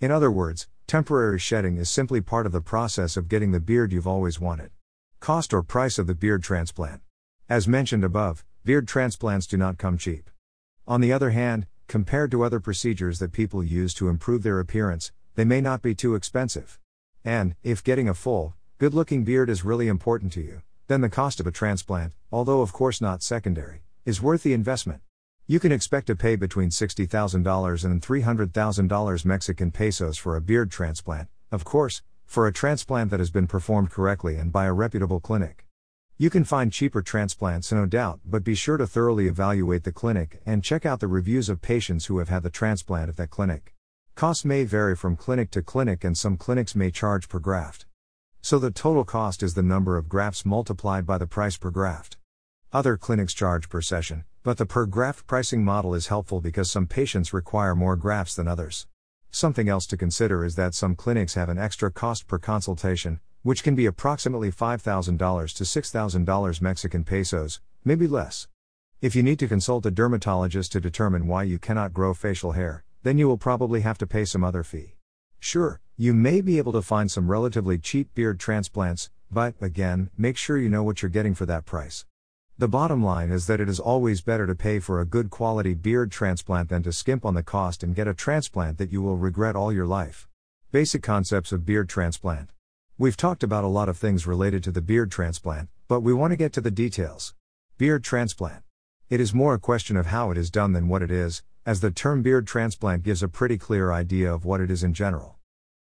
In 0.00 0.10
other 0.10 0.30
words, 0.30 0.68
temporary 0.86 1.38
shedding 1.38 1.78
is 1.78 1.90
simply 1.90 2.20
part 2.20 2.44
of 2.44 2.52
the 2.52 2.60
process 2.60 3.16
of 3.16 3.28
getting 3.28 3.52
the 3.52 3.60
beard 3.60 3.92
you've 3.92 4.06
always 4.06 4.38
wanted. 4.38 4.70
Cost 5.20 5.54
or 5.54 5.62
price 5.62 5.98
of 5.98 6.06
the 6.06 6.14
beard 6.14 6.42
transplant. 6.42 7.00
As 7.48 7.66
mentioned 7.66 8.04
above, 8.04 8.44
beard 8.64 8.86
transplants 8.86 9.48
do 9.48 9.56
not 9.56 9.76
come 9.76 9.98
cheap. 9.98 10.30
On 10.86 11.00
the 11.00 11.12
other 11.12 11.30
hand, 11.30 11.66
compared 11.88 12.30
to 12.30 12.44
other 12.44 12.60
procedures 12.60 13.18
that 13.18 13.32
people 13.32 13.64
use 13.64 13.92
to 13.94 14.08
improve 14.08 14.44
their 14.44 14.60
appearance, 14.60 15.10
they 15.34 15.44
may 15.44 15.60
not 15.60 15.82
be 15.82 15.96
too 15.96 16.14
expensive. 16.14 16.78
And, 17.24 17.56
if 17.64 17.82
getting 17.82 18.08
a 18.08 18.14
full, 18.14 18.54
good 18.78 18.94
looking 18.94 19.24
beard 19.24 19.50
is 19.50 19.64
really 19.64 19.88
important 19.88 20.32
to 20.34 20.40
you, 20.40 20.62
then 20.86 21.00
the 21.00 21.08
cost 21.08 21.40
of 21.40 21.46
a 21.46 21.50
transplant, 21.50 22.12
although 22.30 22.60
of 22.60 22.72
course 22.72 23.00
not 23.00 23.22
secondary, 23.22 23.82
is 24.04 24.22
worth 24.22 24.44
the 24.44 24.52
investment. 24.52 25.00
You 25.48 25.58
can 25.58 25.72
expect 25.72 26.06
to 26.06 26.14
pay 26.14 26.36
between 26.36 26.70
$60,000 26.70 27.84
and 27.84 28.00
$300,000 28.00 29.24
Mexican 29.24 29.72
pesos 29.72 30.18
for 30.18 30.36
a 30.36 30.40
beard 30.40 30.70
transplant, 30.70 31.28
of 31.50 31.64
course, 31.64 32.02
for 32.24 32.46
a 32.46 32.52
transplant 32.52 33.10
that 33.10 33.20
has 33.20 33.30
been 33.32 33.48
performed 33.48 33.90
correctly 33.90 34.36
and 34.36 34.52
by 34.52 34.66
a 34.66 34.72
reputable 34.72 35.18
clinic. 35.18 35.66
You 36.22 36.30
can 36.30 36.44
find 36.44 36.72
cheaper 36.72 37.02
transplants, 37.02 37.72
no 37.72 37.84
doubt, 37.84 38.20
but 38.24 38.44
be 38.44 38.54
sure 38.54 38.76
to 38.76 38.86
thoroughly 38.86 39.26
evaluate 39.26 39.82
the 39.82 39.90
clinic 39.90 40.40
and 40.46 40.62
check 40.62 40.86
out 40.86 41.00
the 41.00 41.08
reviews 41.08 41.48
of 41.48 41.60
patients 41.60 42.06
who 42.06 42.18
have 42.18 42.28
had 42.28 42.44
the 42.44 42.48
transplant 42.48 43.08
at 43.08 43.16
that 43.16 43.30
clinic. 43.30 43.74
Costs 44.14 44.44
may 44.44 44.62
vary 44.62 44.94
from 44.94 45.16
clinic 45.16 45.50
to 45.50 45.62
clinic, 45.62 46.04
and 46.04 46.16
some 46.16 46.36
clinics 46.36 46.76
may 46.76 46.92
charge 46.92 47.28
per 47.28 47.40
graft. 47.40 47.86
So 48.40 48.60
the 48.60 48.70
total 48.70 49.04
cost 49.04 49.42
is 49.42 49.54
the 49.54 49.64
number 49.64 49.96
of 49.96 50.08
grafts 50.08 50.44
multiplied 50.44 51.06
by 51.06 51.18
the 51.18 51.26
price 51.26 51.56
per 51.56 51.70
graft. 51.70 52.18
Other 52.72 52.96
clinics 52.96 53.34
charge 53.34 53.68
per 53.68 53.80
session, 53.80 54.22
but 54.44 54.58
the 54.58 54.64
per 54.64 54.86
graft 54.86 55.26
pricing 55.26 55.64
model 55.64 55.92
is 55.92 56.06
helpful 56.06 56.40
because 56.40 56.70
some 56.70 56.86
patients 56.86 57.32
require 57.32 57.74
more 57.74 57.96
grafts 57.96 58.36
than 58.36 58.46
others. 58.46 58.86
Something 59.32 59.68
else 59.68 59.88
to 59.88 59.96
consider 59.96 60.44
is 60.44 60.54
that 60.54 60.74
some 60.74 60.94
clinics 60.94 61.34
have 61.34 61.48
an 61.48 61.58
extra 61.58 61.90
cost 61.90 62.28
per 62.28 62.38
consultation, 62.38 63.18
which 63.42 63.62
can 63.62 63.74
be 63.74 63.86
approximately 63.86 64.50
$5,000 64.50 65.56
to 65.56 65.64
$6,000 65.64 66.60
Mexican 66.62 67.04
pesos, 67.04 67.60
maybe 67.84 68.06
less. 68.06 68.46
If 69.00 69.16
you 69.16 69.22
need 69.22 69.40
to 69.40 69.48
consult 69.48 69.84
a 69.84 69.90
dermatologist 69.90 70.70
to 70.72 70.80
determine 70.80 71.26
why 71.26 71.42
you 71.42 71.58
cannot 71.58 71.92
grow 71.92 72.14
facial 72.14 72.52
hair, 72.52 72.84
then 73.02 73.18
you 73.18 73.26
will 73.26 73.38
probably 73.38 73.80
have 73.80 73.98
to 73.98 74.06
pay 74.06 74.24
some 74.24 74.44
other 74.44 74.62
fee. 74.62 74.94
Sure, 75.40 75.80
you 75.96 76.14
may 76.14 76.40
be 76.40 76.58
able 76.58 76.70
to 76.70 76.82
find 76.82 77.10
some 77.10 77.28
relatively 77.28 77.78
cheap 77.78 78.14
beard 78.14 78.38
transplants, 78.38 79.10
but, 79.28 79.54
again, 79.60 80.08
make 80.16 80.36
sure 80.36 80.56
you 80.56 80.68
know 80.68 80.84
what 80.84 81.02
you're 81.02 81.08
getting 81.08 81.34
for 81.34 81.46
that 81.46 81.64
price. 81.64 82.06
The 82.58 82.68
bottom 82.68 83.02
line 83.02 83.32
is 83.32 83.48
that 83.48 83.60
it 83.60 83.68
is 83.68 83.80
always 83.80 84.20
better 84.20 84.46
to 84.46 84.54
pay 84.54 84.78
for 84.78 85.00
a 85.00 85.04
good 85.04 85.30
quality 85.30 85.74
beard 85.74 86.12
transplant 86.12 86.68
than 86.68 86.84
to 86.84 86.92
skimp 86.92 87.24
on 87.24 87.34
the 87.34 87.42
cost 87.42 87.82
and 87.82 87.96
get 87.96 88.06
a 88.06 88.14
transplant 88.14 88.78
that 88.78 88.92
you 88.92 89.02
will 89.02 89.16
regret 89.16 89.56
all 89.56 89.72
your 89.72 89.86
life. 89.86 90.28
Basic 90.70 91.02
concepts 91.02 91.50
of 91.50 91.66
beard 91.66 91.88
transplant. 91.88 92.51
We've 92.98 93.16
talked 93.16 93.42
about 93.42 93.64
a 93.64 93.68
lot 93.68 93.88
of 93.88 93.96
things 93.96 94.26
related 94.26 94.62
to 94.64 94.70
the 94.70 94.82
beard 94.82 95.10
transplant, 95.10 95.70
but 95.88 96.02
we 96.02 96.12
want 96.12 96.32
to 96.32 96.36
get 96.36 96.52
to 96.52 96.60
the 96.60 96.70
details. 96.70 97.34
Beard 97.78 98.04
transplant. 98.04 98.62
It 99.08 99.18
is 99.18 99.32
more 99.32 99.54
a 99.54 99.58
question 99.58 99.96
of 99.96 100.06
how 100.06 100.30
it 100.30 100.36
is 100.36 100.50
done 100.50 100.74
than 100.74 100.88
what 100.88 101.02
it 101.02 101.10
is, 101.10 101.42
as 101.64 101.80
the 101.80 101.90
term 101.90 102.20
beard 102.20 102.46
transplant 102.46 103.02
gives 103.02 103.22
a 103.22 103.28
pretty 103.28 103.56
clear 103.56 103.92
idea 103.92 104.32
of 104.32 104.44
what 104.44 104.60
it 104.60 104.70
is 104.70 104.84
in 104.84 104.92
general. 104.92 105.38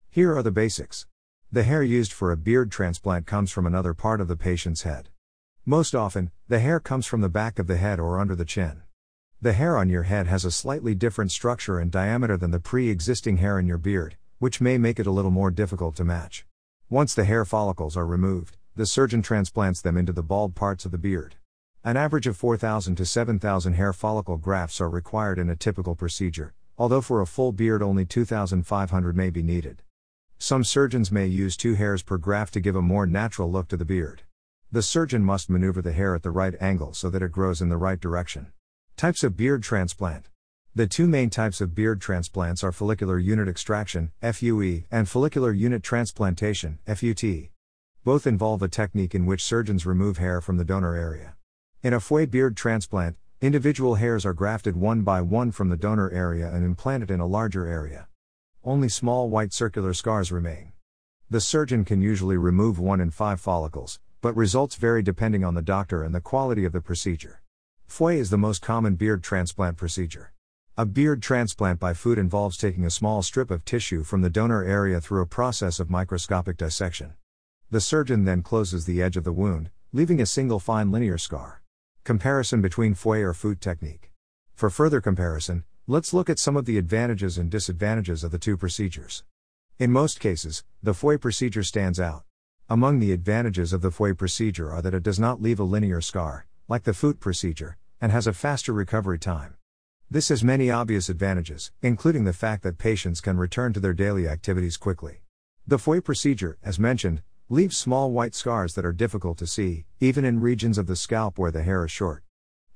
Here 0.09 0.35
are 0.35 0.41
the 0.41 0.51
basics. 0.51 1.05
The 1.51 1.63
hair 1.63 1.83
used 1.83 2.13
for 2.13 2.31
a 2.31 2.37
beard 2.37 2.71
transplant 2.71 3.27
comes 3.27 3.51
from 3.51 3.67
another 3.67 3.93
part 3.93 4.21
of 4.21 4.29
the 4.29 4.37
patient's 4.37 4.83
head. 4.83 5.09
Most 5.65 5.93
often, 5.93 6.31
the 6.47 6.59
hair 6.59 6.79
comes 6.79 7.05
from 7.05 7.19
the 7.19 7.29
back 7.29 7.59
of 7.59 7.67
the 7.67 7.77
head 7.77 7.99
or 7.99 8.19
under 8.19 8.35
the 8.35 8.45
chin. 8.45 8.83
The 9.41 9.53
hair 9.53 9.77
on 9.77 9.89
your 9.89 10.03
head 10.03 10.27
has 10.27 10.45
a 10.45 10.51
slightly 10.51 10.95
different 10.95 11.31
structure 11.31 11.77
and 11.77 11.91
diameter 11.91 12.37
than 12.37 12.51
the 12.51 12.59
pre 12.61 12.89
existing 12.89 13.37
hair 13.37 13.59
in 13.59 13.67
your 13.67 13.77
beard, 13.77 14.15
which 14.39 14.61
may 14.61 14.77
make 14.77 14.97
it 14.97 15.07
a 15.07 15.11
little 15.11 15.29
more 15.29 15.51
difficult 15.51 15.97
to 15.97 16.05
match. 16.05 16.45
Once 16.91 17.15
the 17.15 17.23
hair 17.23 17.45
follicles 17.45 17.95
are 17.95 18.05
removed, 18.05 18.57
the 18.75 18.85
surgeon 18.85 19.21
transplants 19.21 19.79
them 19.79 19.95
into 19.95 20.11
the 20.11 20.21
bald 20.21 20.53
parts 20.55 20.83
of 20.83 20.91
the 20.91 20.97
beard. 20.97 21.35
An 21.85 21.95
average 21.95 22.27
of 22.27 22.35
4,000 22.35 22.97
to 22.97 23.05
7,000 23.05 23.75
hair 23.75 23.93
follicle 23.93 24.35
grafts 24.35 24.81
are 24.81 24.89
required 24.89 25.39
in 25.39 25.49
a 25.49 25.55
typical 25.55 25.95
procedure, 25.95 26.53
although 26.77 26.99
for 26.99 27.21
a 27.21 27.25
full 27.25 27.53
beard 27.53 27.81
only 27.81 28.03
2,500 28.03 29.15
may 29.15 29.29
be 29.29 29.41
needed. 29.41 29.83
Some 30.37 30.65
surgeons 30.65 31.13
may 31.13 31.27
use 31.27 31.55
two 31.55 31.75
hairs 31.75 32.03
per 32.03 32.17
graft 32.17 32.53
to 32.55 32.59
give 32.59 32.75
a 32.75 32.81
more 32.81 33.07
natural 33.07 33.49
look 33.49 33.69
to 33.69 33.77
the 33.77 33.85
beard. 33.85 34.23
The 34.69 34.81
surgeon 34.81 35.23
must 35.23 35.49
maneuver 35.49 35.81
the 35.81 35.93
hair 35.93 36.13
at 36.13 36.23
the 36.23 36.29
right 36.29 36.55
angle 36.59 36.93
so 36.93 37.09
that 37.09 37.23
it 37.23 37.31
grows 37.31 37.61
in 37.61 37.69
the 37.69 37.77
right 37.77 38.01
direction. 38.01 38.51
Types 38.97 39.23
of 39.23 39.37
beard 39.37 39.63
transplant. 39.63 40.27
The 40.73 40.87
two 40.87 41.05
main 41.05 41.29
types 41.29 41.59
of 41.59 41.75
beard 41.75 41.99
transplants 41.99 42.63
are 42.63 42.71
follicular 42.71 43.19
unit 43.19 43.49
extraction, 43.49 44.13
FUE, 44.21 44.85
and 44.89 45.09
follicular 45.09 45.51
unit 45.51 45.83
transplantation, 45.83 46.79
FUT. 46.87 47.49
Both 48.05 48.25
involve 48.25 48.61
a 48.61 48.69
technique 48.69 49.13
in 49.13 49.25
which 49.25 49.43
surgeons 49.43 49.85
remove 49.85 50.17
hair 50.17 50.39
from 50.39 50.55
the 50.55 50.63
donor 50.63 50.95
area. 50.95 51.35
In 51.83 51.93
a 51.93 51.99
FUE 51.99 52.25
beard 52.27 52.55
transplant, 52.55 53.17
individual 53.41 53.95
hairs 53.95 54.25
are 54.25 54.33
grafted 54.33 54.77
one 54.77 55.01
by 55.01 55.19
one 55.19 55.51
from 55.51 55.67
the 55.67 55.75
donor 55.75 56.09
area 56.09 56.49
and 56.49 56.63
implanted 56.63 57.11
in 57.11 57.19
a 57.19 57.27
larger 57.27 57.65
area. 57.67 58.07
Only 58.63 58.87
small 58.87 59.29
white 59.29 59.51
circular 59.51 59.93
scars 59.93 60.31
remain. 60.31 60.71
The 61.29 61.41
surgeon 61.41 61.83
can 61.83 62.01
usually 62.01 62.37
remove 62.37 62.79
one 62.79 63.01
in 63.01 63.11
five 63.11 63.41
follicles, 63.41 63.99
but 64.21 64.37
results 64.37 64.75
vary 64.75 65.03
depending 65.03 65.43
on 65.43 65.53
the 65.53 65.61
doctor 65.61 66.01
and 66.01 66.15
the 66.15 66.21
quality 66.21 66.63
of 66.63 66.71
the 66.71 66.79
procedure. 66.79 67.41
FUE 67.87 68.07
is 68.07 68.29
the 68.29 68.37
most 68.37 68.61
common 68.61 68.95
beard 68.95 69.21
transplant 69.21 69.75
procedure. 69.75 70.31
A 70.81 70.85
beard 70.85 71.21
transplant 71.21 71.79
by 71.79 71.93
FUT 71.93 72.17
involves 72.17 72.57
taking 72.57 72.85
a 72.85 72.89
small 72.89 73.21
strip 73.21 73.51
of 73.51 73.63
tissue 73.63 74.01
from 74.01 74.21
the 74.21 74.31
donor 74.31 74.63
area 74.63 74.99
through 74.99 75.21
a 75.21 75.27
process 75.27 75.79
of 75.79 75.91
microscopic 75.91 76.57
dissection. 76.57 77.13
The 77.69 77.79
surgeon 77.79 78.25
then 78.25 78.41
closes 78.41 78.85
the 78.85 78.99
edge 78.99 79.15
of 79.15 79.23
the 79.23 79.31
wound, 79.31 79.69
leaving 79.93 80.19
a 80.19 80.25
single 80.25 80.59
fine 80.59 80.89
linear 80.89 81.19
scar. 81.19 81.61
Comparison 82.03 82.63
between 82.63 82.95
FUE 82.95 83.21
or 83.21 83.35
FUT 83.35 83.61
technique. 83.61 84.09
For 84.55 84.71
further 84.71 85.01
comparison, 85.01 85.65
let's 85.85 86.15
look 86.15 86.31
at 86.31 86.39
some 86.39 86.57
of 86.57 86.65
the 86.65 86.79
advantages 86.79 87.37
and 87.37 87.51
disadvantages 87.51 88.23
of 88.23 88.31
the 88.31 88.39
two 88.39 88.57
procedures. 88.57 89.23
In 89.77 89.91
most 89.91 90.19
cases, 90.19 90.63
the 90.81 90.95
FUE 90.95 91.19
procedure 91.19 91.61
stands 91.61 91.99
out. 91.99 92.23
Among 92.67 92.97
the 92.97 93.11
advantages 93.11 93.71
of 93.71 93.83
the 93.83 93.91
FUE 93.91 94.15
procedure 94.15 94.71
are 94.71 94.81
that 94.81 94.95
it 94.95 95.03
does 95.03 95.19
not 95.19 95.43
leave 95.43 95.59
a 95.59 95.63
linear 95.63 96.01
scar, 96.01 96.47
like 96.67 96.85
the 96.85 96.95
FUT 96.95 97.19
procedure, 97.19 97.77
and 98.01 98.11
has 98.11 98.25
a 98.25 98.33
faster 98.33 98.73
recovery 98.73 99.19
time. 99.19 99.57
This 100.13 100.27
has 100.27 100.43
many 100.43 100.69
obvious 100.69 101.07
advantages, 101.07 101.71
including 101.81 102.25
the 102.25 102.33
fact 102.33 102.63
that 102.63 102.77
patients 102.77 103.21
can 103.21 103.37
return 103.37 103.71
to 103.71 103.79
their 103.79 103.93
daily 103.93 104.27
activities 104.27 104.75
quickly. 104.75 105.21
The 105.65 105.79
FUE 105.79 106.01
procedure, 106.01 106.57
as 106.61 106.77
mentioned, 106.77 107.21
leaves 107.47 107.77
small 107.77 108.11
white 108.11 108.35
scars 108.35 108.73
that 108.73 108.83
are 108.83 108.91
difficult 108.91 109.37
to 109.37 109.47
see, 109.47 109.85
even 110.01 110.25
in 110.25 110.41
regions 110.41 110.77
of 110.77 110.87
the 110.87 110.97
scalp 110.97 111.39
where 111.39 111.49
the 111.49 111.63
hair 111.63 111.85
is 111.85 111.91
short. 111.91 112.23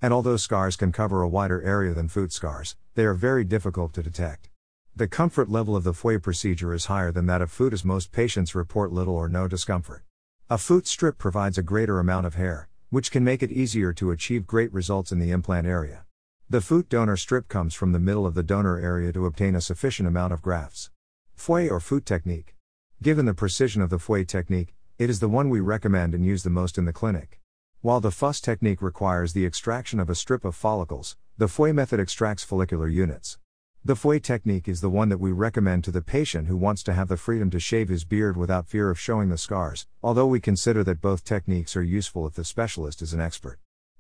And 0.01 0.13
although 0.13 0.37
scars 0.37 0.77
can 0.77 0.93
cover 0.93 1.21
a 1.21 1.27
wider 1.27 1.61
area 1.61 1.93
than 1.93 2.07
FUT 2.07 2.31
scars, 2.31 2.77
they 2.93 3.03
are 3.03 3.13
very 3.13 3.43
difficult 3.43 3.91
to 3.95 4.01
detect. 4.01 4.49
The 4.95 5.09
comfort 5.09 5.49
level 5.49 5.75
of 5.75 5.83
the 5.83 5.93
FUE 5.93 6.21
procedure 6.21 6.73
is 6.73 6.85
higher 6.85 7.11
than 7.11 7.25
that 7.25 7.41
of 7.41 7.51
FUT 7.51 7.73
as 7.73 7.83
most 7.83 8.13
patients 8.13 8.55
report 8.55 8.93
little 8.93 9.13
or 9.13 9.27
no 9.27 9.49
discomfort. 9.49 10.03
A 10.49 10.57
FUT 10.57 10.87
strip 10.87 11.17
provides 11.17 11.57
a 11.57 11.63
greater 11.63 11.99
amount 11.99 12.27
of 12.27 12.35
hair, 12.35 12.69
which 12.91 13.11
can 13.11 13.25
make 13.25 13.43
it 13.43 13.51
easier 13.51 13.91
to 13.91 14.11
achieve 14.11 14.47
great 14.47 14.71
results 14.71 15.11
in 15.11 15.19
the 15.19 15.31
implant 15.31 15.67
area. 15.67 16.04
The 16.47 16.61
FUT 16.61 16.89
donor 16.89 17.17
strip 17.17 17.47
comes 17.47 17.73
from 17.73 17.91
the 17.91 17.97
middle 17.97 18.27
of 18.27 18.35
the 18.35 18.43
donor 18.43 18.77
area 18.77 19.11
to 19.13 19.25
obtain 19.25 19.55
a 19.55 19.61
sufficient 19.61 20.07
amount 20.07 20.31
of 20.31 20.43
grafts. 20.43 20.91
FUE 21.33 21.69
or 21.69 21.79
FUT 21.79 22.05
technique. 22.05 22.55
Given 23.01 23.25
the 23.25 23.33
precision 23.33 23.81
of 23.81 23.89
the 23.89 23.97
FUE 23.97 24.25
technique, 24.25 24.75
it 24.99 25.09
is 25.09 25.19
the 25.19 25.27
one 25.27 25.49
we 25.49 25.59
recommend 25.59 26.13
and 26.13 26.23
use 26.23 26.43
the 26.43 26.51
most 26.51 26.77
in 26.77 26.85
the 26.85 26.93
clinic. 26.93 27.41
While 27.81 27.99
the 27.99 28.11
FUS 28.11 28.39
technique 28.39 28.83
requires 28.83 29.33
the 29.33 29.43
extraction 29.43 29.99
of 29.99 30.07
a 30.07 30.13
strip 30.13 30.45
of 30.45 30.55
follicles, 30.55 31.17
the 31.35 31.47
FUE 31.47 31.73
method 31.73 31.99
extracts 31.99 32.43
follicular 32.43 32.87
units. 32.87 33.39
The 33.83 33.95
FUE 33.95 34.19
technique 34.19 34.67
is 34.67 34.81
the 34.81 34.89
one 34.91 35.09
that 35.09 35.19
we 35.19 35.31
recommend 35.31 35.83
to 35.85 35.91
the 35.91 36.03
patient 36.03 36.47
who 36.47 36.57
wants 36.57 36.83
to 36.83 36.93
have 36.93 37.07
the 37.07 37.17
freedom 37.17 37.49
to 37.49 37.59
shave 37.59 37.89
his 37.89 38.05
beard 38.05 38.37
without 38.37 38.67
fear 38.67 38.91
of 38.91 38.99
showing 38.99 39.29
the 39.29 39.39
scars, 39.39 39.87
although 40.03 40.27
we 40.27 40.39
consider 40.39 40.83
that 40.83 41.01
both 41.01 41.23
techniques 41.23 41.75
are 41.75 41.81
useful 41.81 42.27
if 42.27 42.35
the 42.35 42.43
specialist 42.43 43.01
is 43.01 43.13
an 43.13 43.19
expert. 43.19 43.57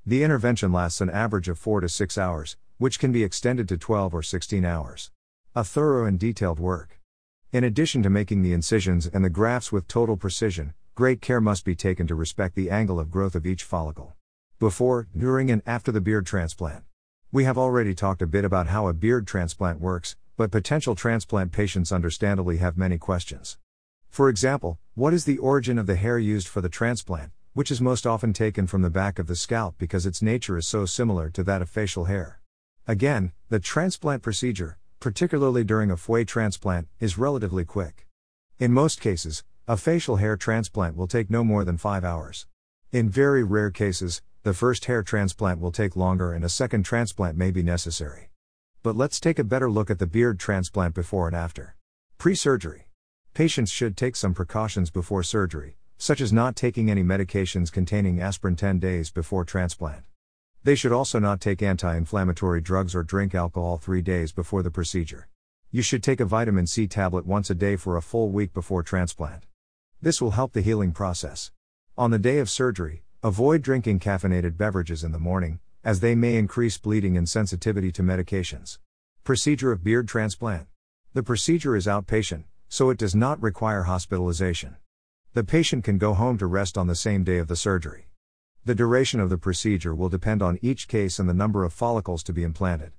The 0.07 0.21
intervention 0.21 0.71
lasts 0.71 1.01
an 1.01 1.09
average 1.09 1.49
of 1.49 1.57
4 1.57 1.81
to 1.81 1.89
6 1.89 2.15
hours, 2.15 2.57
which 2.77 2.99
can 2.99 3.11
be 3.11 3.23
extended 3.23 3.67
to 3.69 3.77
12 3.77 4.13
or 4.13 4.21
16 4.21 4.63
hours. 4.63 5.09
A 5.55 5.63
thorough 5.63 6.05
and 6.05 6.19
detailed 6.19 6.59
work. 6.59 6.99
In 7.51 7.63
addition 7.63 8.03
to 8.03 8.09
making 8.11 8.43
the 8.43 8.53
incisions 8.53 9.07
and 9.07 9.25
the 9.25 9.31
grafts 9.31 9.71
with 9.71 9.87
total 9.87 10.15
precision, 10.15 10.75
great 10.93 11.21
care 11.21 11.41
must 11.41 11.65
be 11.65 11.73
taken 11.73 12.05
to 12.05 12.13
respect 12.13 12.53
the 12.53 12.69
angle 12.69 12.99
of 12.99 13.09
growth 13.09 13.33
of 13.33 13.47
each 13.47 13.63
follicle. 13.63 14.13
Before, 14.59 15.07
during, 15.17 15.49
and 15.49 15.63
after 15.65 15.91
the 15.91 16.01
beard 16.01 16.27
transplant. 16.27 16.83
We 17.31 17.45
have 17.45 17.57
already 17.57 17.95
talked 17.95 18.21
a 18.21 18.27
bit 18.27 18.45
about 18.45 18.67
how 18.67 18.87
a 18.87 18.93
beard 18.93 19.25
transplant 19.25 19.81
works, 19.81 20.15
but 20.37 20.51
potential 20.51 20.93
transplant 20.93 21.51
patients 21.51 21.91
understandably 21.91 22.57
have 22.57 22.77
many 22.77 22.99
questions. 22.99 23.57
For 24.11 24.29
example, 24.29 24.77
what 24.93 25.15
is 25.15 25.25
the 25.25 25.39
origin 25.39 25.79
of 25.79 25.87
the 25.87 25.95
hair 25.95 26.19
used 26.19 26.47
for 26.47 26.61
the 26.61 26.69
transplant, 26.69 27.31
which 27.55 27.71
is 27.71 27.79
most 27.79 28.05
often 28.05 28.33
taken 28.33 28.67
from 28.67 28.81
the 28.81 28.89
back 28.89 29.17
of 29.17 29.27
the 29.27 29.35
scalp 29.35 29.75
because 29.77 30.05
its 30.05 30.21
nature 30.21 30.57
is 30.57 30.67
so 30.67 30.85
similar 30.85 31.29
to 31.29 31.41
that 31.41 31.61
of 31.61 31.69
facial 31.69 32.03
hair? 32.03 32.41
Again, 32.85 33.31
the 33.47 33.61
transplant 33.61 34.21
procedure, 34.21 34.77
particularly 34.99 35.63
during 35.63 35.89
a 35.89 35.95
FUE 35.95 36.25
transplant, 36.25 36.89
is 36.99 37.17
relatively 37.17 37.63
quick. 37.63 38.07
In 38.59 38.73
most 38.73 38.99
cases, 38.99 39.45
a 39.69 39.77
facial 39.77 40.17
hair 40.17 40.35
transplant 40.35 40.97
will 40.97 41.07
take 41.07 41.29
no 41.29 41.45
more 41.45 41.63
than 41.63 41.77
5 41.77 42.03
hours. 42.03 42.45
In 42.91 43.07
very 43.09 43.41
rare 43.41 43.71
cases, 43.71 44.21
the 44.43 44.53
first 44.53 44.83
hair 44.85 45.01
transplant 45.01 45.61
will 45.61 45.71
take 45.71 45.95
longer 45.95 46.33
and 46.33 46.43
a 46.43 46.49
second 46.49 46.83
transplant 46.83 47.37
may 47.37 47.51
be 47.51 47.63
necessary. 47.63 48.31
But 48.83 48.97
let's 48.97 49.21
take 49.21 49.39
a 49.39 49.45
better 49.45 49.71
look 49.71 49.89
at 49.89 49.99
the 49.99 50.07
beard 50.07 50.41
transplant 50.41 50.93
before 50.93 51.27
and 51.27 51.35
after. 51.35 51.77
Pre 52.17 52.35
surgery. 52.35 52.89
Patients 53.33 53.71
should 53.71 53.95
take 53.95 54.17
some 54.17 54.33
precautions 54.33 54.91
before 54.91 55.23
surgery, 55.23 55.77
such 55.97 56.21
as 56.21 56.33
not 56.33 56.55
taking 56.55 56.89
any 56.91 57.03
medications 57.03 57.71
containing 57.71 58.19
aspirin 58.19 58.55
10 58.55 58.79
days 58.79 59.11
before 59.11 59.45
transplant. 59.45 60.03
They 60.63 60.75
should 60.75 60.91
also 60.91 61.19
not 61.19 61.41
take 61.41 61.61
anti 61.61 61.95
inflammatory 61.95 62.59
drugs 62.59 62.95
or 62.95 63.03
drink 63.03 63.35
alcohol 63.35 63.77
three 63.77 64.01
days 64.01 64.31
before 64.31 64.63
the 64.63 64.71
procedure. 64.71 65.27
You 65.71 65.81
should 65.81 66.01
take 66.01 66.19
a 66.19 66.25
vitamin 66.25 66.67
C 66.67 66.87
tablet 66.87 67.25
once 67.25 67.49
a 67.49 67.55
day 67.55 67.75
for 67.75 67.97
a 67.97 68.01
full 68.01 68.29
week 68.29 68.53
before 68.53 68.81
transplant. 68.81 69.45
This 70.01 70.21
will 70.21 70.31
help 70.31 70.53
the 70.53 70.61
healing 70.61 70.91
process. 70.91 71.51
On 71.97 72.11
the 72.11 72.19
day 72.19 72.39
of 72.39 72.49
surgery, 72.49 73.03
avoid 73.23 73.61
drinking 73.61 73.99
caffeinated 73.99 74.57
beverages 74.57 75.03
in 75.03 75.11
the 75.11 75.19
morning, 75.19 75.59
as 75.83 75.99
they 75.99 76.15
may 76.15 76.35
increase 76.35 76.77
bleeding 76.77 77.15
and 77.15 77.29
sensitivity 77.29 77.91
to 77.91 78.03
medications. 78.03 78.79
Procedure 79.23 79.71
of 79.71 79.83
beard 79.83 80.07
transplant. 80.07 80.67
The 81.13 81.23
procedure 81.23 81.75
is 81.75 81.87
outpatient, 81.87 82.43
so 82.67 82.89
it 82.89 82.97
does 82.97 83.15
not 83.15 83.41
require 83.41 83.83
hospitalization. 83.83 84.75
The 85.35 85.43
patient 85.43 85.83
can 85.83 85.97
go 85.97 86.13
home 86.13 86.37
to 86.37 86.47
rest 86.47 86.77
on 86.77 86.87
the 86.87 86.95
same 86.95 87.25
day 87.25 87.39
of 87.39 87.49
the 87.49 87.57
surgery. 87.57 88.07
The 88.63 88.73
duration 88.73 89.19
of 89.19 89.29
the 89.29 89.37
procedure 89.37 89.93
will 89.93 90.07
depend 90.07 90.41
on 90.41 90.57
each 90.61 90.87
case 90.87 91.19
and 91.19 91.27
the 91.27 91.33
number 91.33 91.65
of 91.65 91.73
follicles 91.73 92.23
to 92.23 92.31
be 92.31 92.43
implanted. 92.43 92.93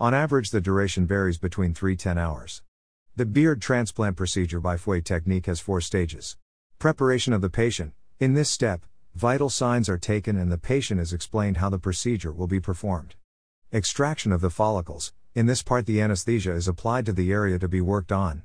On 0.00 0.14
average, 0.14 0.48
the 0.48 0.62
duration 0.62 1.06
varies 1.06 1.36
between 1.36 1.74
3 1.74 1.94
10 1.94 2.16
hours. 2.16 2.62
The 3.16 3.26
beard 3.26 3.60
transplant 3.60 4.16
procedure 4.16 4.60
by 4.60 4.78
FUE 4.78 5.02
technique 5.02 5.44
has 5.44 5.60
four 5.60 5.82
stages. 5.82 6.38
Preparation 6.78 7.34
of 7.34 7.42
the 7.42 7.50
patient. 7.50 7.92
In 8.18 8.32
this 8.32 8.48
step, 8.48 8.86
vital 9.14 9.50
signs 9.50 9.86
are 9.90 9.98
taken 9.98 10.38
and 10.38 10.50
the 10.50 10.56
patient 10.56 11.02
is 11.02 11.12
explained 11.12 11.58
how 11.58 11.68
the 11.68 11.78
procedure 11.78 12.32
will 12.32 12.46
be 12.46 12.60
performed. 12.60 13.14
Extraction 13.74 14.32
of 14.32 14.40
the 14.40 14.48
follicles. 14.48 15.12
In 15.34 15.44
this 15.44 15.62
part, 15.62 15.84
the 15.84 16.00
anesthesia 16.00 16.52
is 16.52 16.66
applied 16.66 17.04
to 17.04 17.12
the 17.12 17.30
area 17.30 17.58
to 17.58 17.68
be 17.68 17.82
worked 17.82 18.10
on. 18.10 18.42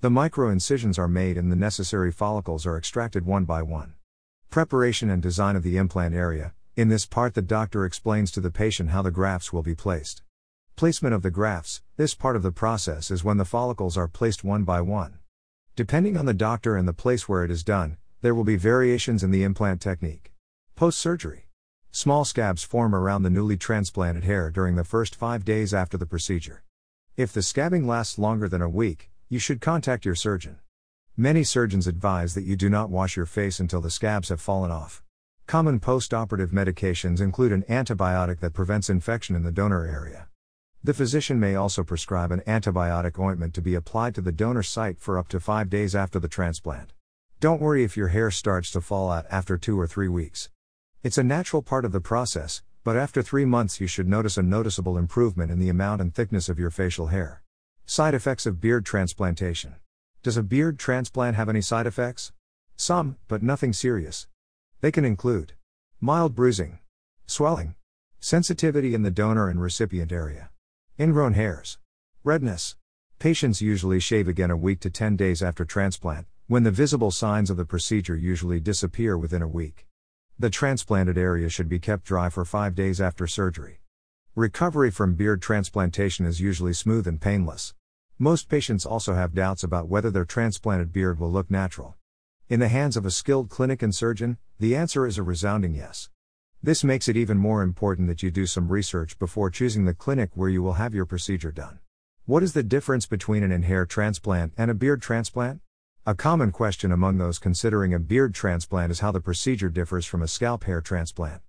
The 0.00 0.10
micro 0.10 0.50
incisions 0.50 0.98
are 0.98 1.08
made 1.08 1.38
and 1.38 1.50
the 1.50 1.56
necessary 1.56 2.12
follicles 2.12 2.66
are 2.66 2.76
extracted 2.76 3.24
one 3.24 3.44
by 3.44 3.62
one. 3.62 3.94
Preparation 4.50 5.10
and 5.10 5.22
design 5.22 5.56
of 5.56 5.62
the 5.62 5.76
implant 5.76 6.14
area. 6.14 6.52
In 6.76 6.88
this 6.88 7.06
part, 7.06 7.34
the 7.34 7.42
doctor 7.42 7.84
explains 7.84 8.30
to 8.32 8.40
the 8.40 8.50
patient 8.50 8.90
how 8.90 9.02
the 9.02 9.10
grafts 9.10 9.52
will 9.52 9.62
be 9.62 9.74
placed. 9.74 10.22
Placement 10.76 11.14
of 11.14 11.22
the 11.22 11.30
grafts. 11.30 11.82
This 11.96 12.14
part 12.14 12.36
of 12.36 12.42
the 12.42 12.52
process 12.52 13.10
is 13.10 13.22
when 13.22 13.36
the 13.36 13.44
follicles 13.44 13.96
are 13.96 14.08
placed 14.08 14.44
one 14.44 14.64
by 14.64 14.80
one. 14.80 15.18
Depending 15.76 16.16
on 16.16 16.26
the 16.26 16.34
doctor 16.34 16.76
and 16.76 16.86
the 16.86 16.92
place 16.92 17.28
where 17.28 17.44
it 17.44 17.50
is 17.50 17.64
done, 17.64 17.96
there 18.20 18.34
will 18.34 18.44
be 18.44 18.56
variations 18.56 19.22
in 19.22 19.30
the 19.30 19.42
implant 19.42 19.80
technique. 19.80 20.32
Post 20.76 20.98
surgery. 20.98 21.46
Small 21.92 22.24
scabs 22.24 22.64
form 22.64 22.94
around 22.94 23.22
the 23.22 23.30
newly 23.30 23.56
transplanted 23.56 24.24
hair 24.24 24.50
during 24.50 24.74
the 24.74 24.82
first 24.82 25.14
five 25.14 25.44
days 25.44 25.72
after 25.72 25.96
the 25.96 26.06
procedure. 26.06 26.64
If 27.16 27.32
the 27.32 27.40
scabbing 27.40 27.86
lasts 27.86 28.18
longer 28.18 28.48
than 28.48 28.62
a 28.62 28.68
week, 28.68 29.10
you 29.34 29.40
should 29.40 29.60
contact 29.60 30.04
your 30.04 30.14
surgeon. 30.14 30.60
Many 31.16 31.42
surgeons 31.42 31.88
advise 31.88 32.34
that 32.34 32.44
you 32.44 32.54
do 32.54 32.70
not 32.70 32.88
wash 32.88 33.16
your 33.16 33.26
face 33.26 33.58
until 33.58 33.80
the 33.80 33.90
scabs 33.90 34.28
have 34.28 34.40
fallen 34.40 34.70
off. 34.70 35.02
Common 35.48 35.80
post 35.80 36.14
operative 36.14 36.52
medications 36.52 37.20
include 37.20 37.50
an 37.50 37.64
antibiotic 37.68 38.38
that 38.38 38.52
prevents 38.52 38.88
infection 38.88 39.34
in 39.34 39.42
the 39.42 39.50
donor 39.50 39.86
area. 39.86 40.28
The 40.84 40.94
physician 40.94 41.40
may 41.40 41.56
also 41.56 41.82
prescribe 41.82 42.30
an 42.30 42.42
antibiotic 42.46 43.18
ointment 43.18 43.54
to 43.54 43.60
be 43.60 43.74
applied 43.74 44.14
to 44.14 44.20
the 44.20 44.30
donor 44.30 44.62
site 44.62 45.00
for 45.00 45.18
up 45.18 45.26
to 45.30 45.40
five 45.40 45.68
days 45.68 45.96
after 45.96 46.20
the 46.20 46.28
transplant. 46.28 46.92
Don't 47.40 47.60
worry 47.60 47.82
if 47.82 47.96
your 47.96 48.08
hair 48.08 48.30
starts 48.30 48.70
to 48.70 48.80
fall 48.80 49.10
out 49.10 49.26
after 49.32 49.58
two 49.58 49.76
or 49.80 49.88
three 49.88 50.06
weeks. 50.06 50.48
It's 51.02 51.18
a 51.18 51.24
natural 51.24 51.60
part 51.60 51.84
of 51.84 51.90
the 51.90 52.00
process, 52.00 52.62
but 52.84 52.96
after 52.96 53.20
three 53.20 53.44
months 53.44 53.80
you 53.80 53.88
should 53.88 54.06
notice 54.06 54.36
a 54.36 54.44
noticeable 54.44 54.96
improvement 54.96 55.50
in 55.50 55.58
the 55.58 55.70
amount 55.70 56.00
and 56.00 56.14
thickness 56.14 56.48
of 56.48 56.60
your 56.60 56.70
facial 56.70 57.08
hair. 57.08 57.43
Side 57.86 58.14
effects 58.14 58.46
of 58.46 58.62
beard 58.62 58.86
transplantation. 58.86 59.74
Does 60.22 60.38
a 60.38 60.42
beard 60.42 60.78
transplant 60.78 61.36
have 61.36 61.50
any 61.50 61.60
side 61.60 61.86
effects? 61.86 62.32
Some, 62.76 63.18
but 63.28 63.42
nothing 63.42 63.74
serious. 63.74 64.26
They 64.80 64.90
can 64.90 65.04
include 65.04 65.52
mild 66.00 66.34
bruising, 66.34 66.78
swelling, 67.26 67.74
sensitivity 68.20 68.94
in 68.94 69.02
the 69.02 69.10
donor 69.10 69.50
and 69.50 69.60
recipient 69.60 70.12
area, 70.12 70.48
ingrown 70.98 71.34
hairs, 71.34 71.78
redness. 72.24 72.74
Patients 73.18 73.60
usually 73.60 74.00
shave 74.00 74.28
again 74.28 74.50
a 74.50 74.56
week 74.56 74.80
to 74.80 74.90
10 74.90 75.14
days 75.14 75.42
after 75.42 75.66
transplant, 75.66 76.26
when 76.46 76.62
the 76.62 76.70
visible 76.70 77.10
signs 77.10 77.50
of 77.50 77.58
the 77.58 77.66
procedure 77.66 78.16
usually 78.16 78.60
disappear 78.60 79.18
within 79.18 79.42
a 79.42 79.48
week. 79.48 79.86
The 80.38 80.50
transplanted 80.50 81.18
area 81.18 81.50
should 81.50 81.68
be 81.68 81.78
kept 81.78 82.04
dry 82.04 82.30
for 82.30 82.46
5 82.46 82.74
days 82.74 82.98
after 82.98 83.26
surgery. 83.26 83.80
Recovery 84.36 84.90
from 84.90 85.14
beard 85.14 85.40
transplantation 85.40 86.26
is 86.26 86.40
usually 86.40 86.72
smooth 86.72 87.06
and 87.06 87.20
painless. 87.20 87.72
Most 88.18 88.48
patients 88.48 88.84
also 88.84 89.14
have 89.14 89.32
doubts 89.32 89.62
about 89.62 89.86
whether 89.86 90.10
their 90.10 90.24
transplanted 90.24 90.92
beard 90.92 91.20
will 91.20 91.30
look 91.30 91.52
natural. 91.52 91.94
In 92.48 92.58
the 92.58 92.66
hands 92.66 92.96
of 92.96 93.06
a 93.06 93.12
skilled 93.12 93.48
clinic 93.48 93.80
and 93.80 93.94
surgeon, 93.94 94.38
the 94.58 94.74
answer 94.74 95.06
is 95.06 95.18
a 95.18 95.22
resounding 95.22 95.76
yes. 95.76 96.10
This 96.60 96.82
makes 96.82 97.06
it 97.06 97.16
even 97.16 97.38
more 97.38 97.62
important 97.62 98.08
that 98.08 98.24
you 98.24 98.32
do 98.32 98.44
some 98.44 98.72
research 98.72 99.20
before 99.20 99.50
choosing 99.50 99.84
the 99.84 99.94
clinic 99.94 100.30
where 100.34 100.48
you 100.48 100.64
will 100.64 100.72
have 100.72 100.96
your 100.96 101.06
procedure 101.06 101.52
done. 101.52 101.78
What 102.24 102.42
is 102.42 102.54
the 102.54 102.64
difference 102.64 103.06
between 103.06 103.44
an 103.44 103.62
hair 103.62 103.86
transplant 103.86 104.52
and 104.58 104.68
a 104.68 104.74
beard 104.74 105.00
transplant? 105.00 105.60
A 106.06 106.16
common 106.16 106.50
question 106.50 106.90
among 106.90 107.18
those 107.18 107.38
considering 107.38 107.94
a 107.94 108.00
beard 108.00 108.34
transplant 108.34 108.90
is 108.90 108.98
how 108.98 109.12
the 109.12 109.20
procedure 109.20 109.68
differs 109.68 110.06
from 110.06 110.22
a 110.22 110.26
scalp 110.26 110.64
hair 110.64 110.80
transplant. 110.80 111.40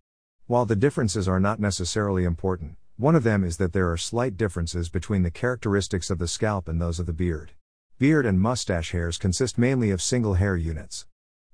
While 0.48 0.68
the 0.68 0.76
differences 0.76 1.28
are 1.28 1.40
not 1.40 1.60
necessarily 1.60 2.24
important, 2.24 2.76
one 2.98 3.16
of 3.16 3.24
them 3.24 3.44
is 3.44 3.58
that 3.58 3.74
there 3.74 3.92
are 3.92 3.98
slight 3.98 4.38
differences 4.38 4.90
between 4.90 5.24
the 5.24 5.32
characteristics 5.32 6.12
of 6.12 6.20
the 6.20 6.28
scalp 6.28 6.68
and 6.68 6.80
those 6.80 7.00
of 7.00 7.08
the 7.08 7.14
beard. 7.14 7.54
Beard 7.98 8.28
and 8.28 8.40
mustache 8.40 8.92
hairs 8.92 9.18
consist 9.18 9.58
mainly 9.58 9.90
of 9.90 10.04
single 10.04 10.36
hair 10.36 10.56
units. 10.56 11.08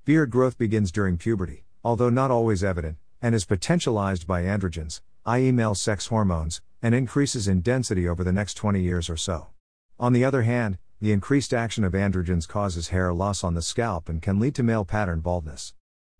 Beard 0.04 0.30
growth 0.30 0.58
begins 0.58 0.91
during 0.91 1.17
puberty, 1.17 1.63
although 1.86 2.10
not 2.10 2.32
always 2.32 2.65
evident, 2.65 2.97
and 3.21 3.34
is 3.34 3.45
potentialized 3.45 4.27
by 4.27 4.43
androgens, 4.43 4.99
i.e., 5.25 5.54
male 5.54 5.73
sex 5.73 6.08
hormones, 6.08 6.62
and 6.82 6.93
increases 6.93 7.47
in 7.47 7.62
density 7.62 8.10
over 8.10 8.25
the 8.25 8.34
next 8.34 8.56
20 8.56 8.82
years 8.82 9.10
or 9.10 9.15
so. 9.15 9.47
On 10.01 10.12
the 10.12 10.25
other 10.25 10.41
hand, 10.41 10.77
the 10.99 11.13
increased 11.13 11.54
action 11.54 11.86
of 11.86 11.93
androgens 11.93 12.45
causes 12.45 12.89
hair 12.89 13.13
loss 13.13 13.41
on 13.41 13.54
the 13.54 13.62
scalp 13.62 14.10
and 14.10 14.21
can 14.21 14.38
lead 14.38 14.54
to 14.56 14.63
male 14.63 14.84
pattern 14.84 15.21
baldness. 15.21 15.73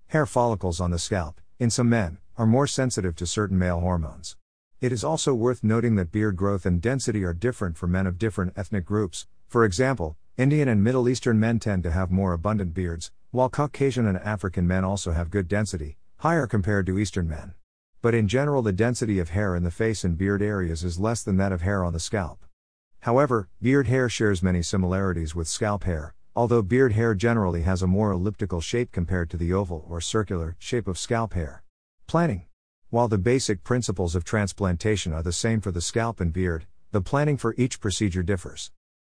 Hair 0.07 0.25
follicles 0.25 0.79
on 0.79 0.91
the 0.91 0.99
scalp, 0.99 1.41
in 1.60 1.69
some 1.69 1.89
men, 1.89 2.17
are 2.38 2.46
more 2.46 2.67
sensitive 2.67 3.15
to 3.15 3.26
certain 3.26 3.58
male 3.58 3.80
hormones. 3.80 4.38
It 4.80 4.91
is 4.91 5.04
also 5.04 5.34
worth 5.34 5.63
noting 5.63 5.96
that 5.96 6.12
beard 6.12 6.36
growth 6.36 6.65
and 6.65 6.82
density 6.82 7.24
are 7.24 7.34
different 7.34 7.78
for 7.78 7.88
men 7.88 8.08
of 8.08 8.17
different 8.17 8.54
ethnic 8.56 8.86
groups. 8.86 9.28
For 9.48 9.63
example, 9.63 10.17
Indian 10.38 10.67
and 10.67 10.84
Middle 10.84 11.08
Eastern 11.08 11.39
men 11.39 11.60
tend 11.60 11.84
to 11.84 11.91
have 11.91 12.10
more 12.10 12.34
abundant 12.34 12.74
beards, 12.74 13.12
while 13.32 13.50
Caucasian 13.50 14.08
and 14.08 14.17
African 14.17 14.65
men 14.65 14.84
also 14.84 15.12
have 15.12 15.30
good 15.30 15.48
density, 15.48 15.98
higher 16.17 16.48
compared 16.48 16.86
to 16.88 16.98
Eastern 16.98 17.28
men. 17.28 17.54
But 18.02 18.15
in 18.15 18.28
general, 18.28 18.62
the 18.62 18.72
density 18.72 19.20
of 19.20 19.30
hair 19.30 19.56
in 19.56 19.63
the 19.63 19.70
face 19.70 20.04
and 20.04 20.17
beard 20.17 20.41
areas 20.41 20.84
is 20.84 21.00
less 21.00 21.22
than 21.22 21.38
that 21.38 21.52
of 21.52 21.62
hair 21.62 21.84
on 21.84 21.94
the 21.94 22.00
scalp. 22.00 22.44
However, 23.02 23.50
beard 23.62 23.88
hair 23.88 24.10
shares 24.10 24.41
many 24.41 24.63
similarities 24.63 25.36
with 25.36 25.48
scalp 25.48 25.84
hair, 25.84 26.15
although 26.36 26.62
beard 26.62 26.94
hair 26.94 27.13
generally 27.13 27.62
has 27.62 27.82
a 27.82 27.88
more 27.88 28.12
elliptical 28.12 28.62
shape 28.62 28.91
compared 28.91 29.30
to 29.30 29.38
the 29.38 29.54
oval 29.54 29.86
or 29.88 30.02
circular 30.02 30.56
shape 30.58 30.88
of 30.88 30.98
scalp 30.98 31.34
hair. 31.34 31.63
Planning 32.12 32.43
while 32.89 33.08
the 33.08 33.17
basic 33.17 33.63
principles 33.63 34.15
of 34.15 34.26
transplantation 34.26 35.13
are 35.13 35.24
the 35.24 35.32
same 35.32 35.62
for 35.62 35.71
the 35.71 35.80
scalp 35.80 36.19
and 36.19 36.34
beard, 36.34 36.65
the 36.91 37.00
planning 37.00 37.38
for 37.38 37.56
each 37.58 37.80
procedure 37.80 38.21
differs. 38.21 38.69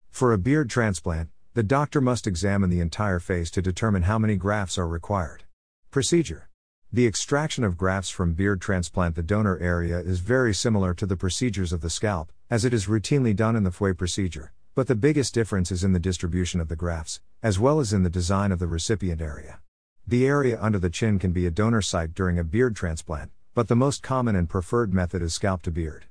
For 0.10 0.34
a 0.34 0.40
beard 0.40 0.68
transplant, 0.68 1.30
the 1.54 1.62
doctor 1.62 2.02
must 2.02 2.26
examine 2.26 2.72
the 2.72 2.80
entire 2.80 3.20
face 3.20 3.52
to 3.52 3.62
determine 3.62 4.02
how 4.02 4.18
many 4.18 4.36
grafts 4.36 4.80
are 4.80 4.88
required. 4.88 5.44
Procedure 5.92 6.50
The 6.92 7.06
extraction 7.06 7.64
of 7.64 7.78
grafts 7.78 8.10
from 8.10 8.34
beard 8.34 8.62
transplant 8.62 9.14
the 9.14 9.22
donor 9.22 9.60
area 9.60 10.00
is 10.00 10.18
very 10.18 10.56
similar 10.56 10.96
to 10.96 11.06
the 11.06 11.16
procedures 11.16 11.72
of 11.72 11.82
the 11.82 11.92
scalp, 11.92 12.32
as 12.50 12.66
it 12.66 12.74
is 12.74 12.88
routinely 12.88 13.36
done 13.36 13.56
in 13.56 13.64
the 13.64 13.70
FUE 13.70 13.94
procedure, 13.94 14.54
But 14.74 14.88
the 14.88 14.96
biggest 14.96 15.36
difference 15.36 15.72
is 15.72 15.84
in 15.84 15.94
the 15.94 16.00
distribution 16.00 16.60
of 16.60 16.68
the 16.68 16.76
grafts, 16.76 17.22
as 17.44 17.60
well 17.60 17.80
as 17.80 17.94
in 17.94 18.02
the 18.02 18.10
design 18.10 18.52
of 18.52 18.58
the 18.58 18.66
recipient 18.66 19.22
area. 19.22 19.60
The 20.10 20.26
area 20.26 20.58
under 20.62 20.80
the 20.80 20.90
chin 20.90 21.20
can 21.20 21.34
be 21.34 21.46
a 21.46 21.52
donor 21.52 21.82
site 21.82 22.14
during 22.14 22.40
a 22.40 22.44
beard 22.46 22.78
transplant, 22.78 23.30
but 23.54 23.68
the 23.68 23.76
most 23.76 24.02
common 24.02 24.38
and 24.38 24.48
preferred 24.48 24.94
method 24.94 25.22
is 25.22 25.34
scalp 25.34 25.64
to 25.64 25.72
beard. 25.72 26.06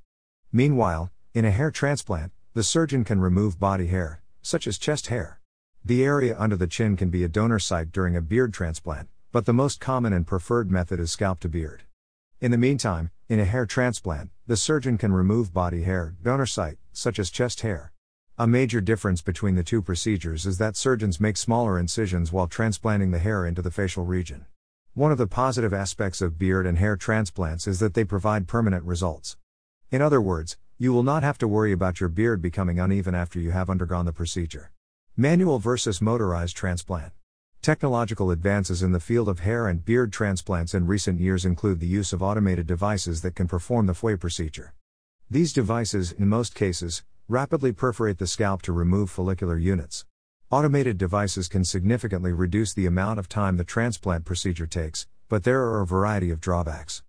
Meanwhile, 0.52 1.10
in 1.32 1.46
a 1.46 1.50
hair 1.50 1.70
transplant, 1.70 2.32
the 2.52 2.62
surgeon 2.62 3.04
can 3.04 3.22
remove 3.22 3.58
body 3.58 3.86
hair, 3.86 4.20
such 4.42 4.66
as 4.66 4.76
chest 4.76 5.06
hair. 5.06 5.40
The 5.82 6.04
area 6.04 6.36
under 6.38 6.56
the 6.56 6.66
chin 6.66 6.98
can 6.98 7.08
be 7.08 7.24
a 7.24 7.28
donor 7.28 7.58
site 7.58 7.90
during 7.90 8.14
a 8.14 8.20
beard 8.20 8.52
transplant, 8.52 9.08
but 9.32 9.46
the 9.46 9.54
most 9.54 9.80
common 9.80 10.12
and 10.12 10.26
preferred 10.26 10.70
method 10.70 11.00
is 11.00 11.10
scalp 11.10 11.40
to 11.40 11.48
beard. 11.48 11.84
In 12.38 12.50
the 12.50 12.58
meantime, 12.58 13.10
in 13.30 13.40
a 13.40 13.46
hair 13.46 13.64
transplant, 13.64 14.28
the 14.46 14.58
surgeon 14.58 14.98
can 14.98 15.14
remove 15.14 15.54
body 15.54 15.84
hair, 15.84 16.14
donor 16.22 16.44
site, 16.44 16.76
such 16.92 17.18
as 17.18 17.30
chest 17.30 17.62
hair. 17.62 17.92
A 18.38 18.46
major 18.46 18.82
difference 18.82 19.22
between 19.22 19.54
the 19.54 19.64
two 19.64 19.80
procedures 19.80 20.44
is 20.44 20.58
that 20.58 20.76
surgeons 20.76 21.18
make 21.18 21.38
smaller 21.38 21.78
incisions 21.78 22.32
while 22.32 22.46
transplanting 22.46 23.10
the 23.10 23.18
hair 23.18 23.46
into 23.46 23.62
the 23.62 23.70
facial 23.70 24.04
region. 24.04 24.44
One 24.92 25.10
of 25.10 25.16
the 25.16 25.26
positive 25.26 25.72
aspects 25.72 26.20
of 26.20 26.38
beard 26.38 26.66
and 26.66 26.76
hair 26.76 26.98
transplants 26.98 27.66
is 27.66 27.78
that 27.78 27.94
they 27.94 28.04
provide 28.04 28.46
permanent 28.46 28.84
results. 28.84 29.38
In 29.90 30.02
other 30.02 30.20
words, 30.20 30.58
you 30.76 30.92
will 30.92 31.02
not 31.02 31.22
have 31.22 31.38
to 31.38 31.48
worry 31.48 31.72
about 31.72 31.98
your 31.98 32.10
beard 32.10 32.42
becoming 32.42 32.78
uneven 32.78 33.14
after 33.14 33.40
you 33.40 33.52
have 33.52 33.70
undergone 33.70 34.04
the 34.04 34.12
procedure. 34.12 34.70
Manual 35.16 35.58
versus 35.58 36.02
motorized 36.02 36.54
transplant. 36.54 37.14
Technological 37.62 38.30
advances 38.30 38.82
in 38.82 38.92
the 38.92 39.00
field 39.00 39.30
of 39.30 39.40
hair 39.40 39.66
and 39.66 39.82
beard 39.82 40.12
transplants 40.12 40.74
in 40.74 40.86
recent 40.86 41.20
years 41.20 41.46
include 41.46 41.80
the 41.80 41.86
use 41.86 42.12
of 42.12 42.22
automated 42.22 42.66
devices 42.66 43.22
that 43.22 43.34
can 43.34 43.48
perform 43.48 43.86
the 43.86 43.94
FUE 43.94 44.18
procedure. 44.18 44.74
These 45.30 45.54
devices, 45.54 46.12
in 46.12 46.28
most 46.28 46.54
cases, 46.54 47.02
rapidly 47.28 47.72
perforate 47.72 48.18
the 48.18 48.26
scalp 48.26 48.62
to 48.62 48.72
remove 48.72 49.10
follicular 49.10 49.58
units. 49.58 50.04
Automated 50.48 50.96
devices 50.96 51.48
can 51.48 51.64
significantly 51.64 52.32
reduce 52.32 52.72
the 52.72 52.86
amount 52.86 53.18
of 53.18 53.28
time 53.28 53.56
the 53.56 53.64
transplant 53.64 54.24
procedure 54.24 54.66
takes, 54.66 55.08
but 55.28 55.42
there 55.42 55.62
are 55.62 55.80
a 55.80 55.86
variety 55.86 56.30
of 56.30 56.40
drawbacks. 56.40 57.02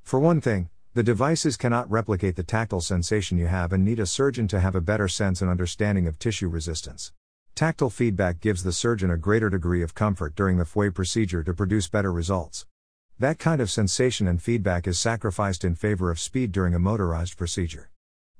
For 0.00 0.20
one 0.20 0.40
thing, 0.40 0.70
the 0.92 1.02
devices 1.02 1.56
cannot 1.56 1.90
replicate 1.90 2.36
the 2.36 2.44
tactile 2.44 2.80
sensation 2.80 3.36
you 3.36 3.48
have 3.48 3.72
and 3.72 3.84
need 3.84 3.98
a 3.98 4.06
surgeon 4.06 4.46
to 4.46 4.60
have 4.60 4.76
a 4.76 4.80
better 4.80 5.08
sense 5.08 5.42
and 5.42 5.50
understanding 5.50 6.06
of 6.06 6.20
tissue 6.20 6.46
resistance. 6.48 7.12
Tactile 7.56 7.90
feedback 7.90 8.38
gives 8.38 8.62
the 8.62 8.72
surgeon 8.72 9.10
a 9.10 9.16
greater 9.16 9.50
degree 9.50 9.82
of 9.82 9.96
comfort 9.96 10.36
during 10.36 10.58
the 10.58 10.64
FUE 10.64 10.92
procedure 10.92 11.42
to 11.42 11.52
produce 11.52 11.88
better 11.88 12.12
results. 12.12 12.64
That 13.18 13.40
kind 13.40 13.60
of 13.60 13.72
sensation 13.72 14.28
and 14.28 14.40
feedback 14.40 14.86
is 14.86 15.00
sacrificed 15.00 15.64
in 15.64 15.74
favor 15.74 16.12
of 16.12 16.20
speed 16.20 16.52
during 16.52 16.74
a 16.74 16.78
motorized 16.78 17.36
procedure. 17.36 17.90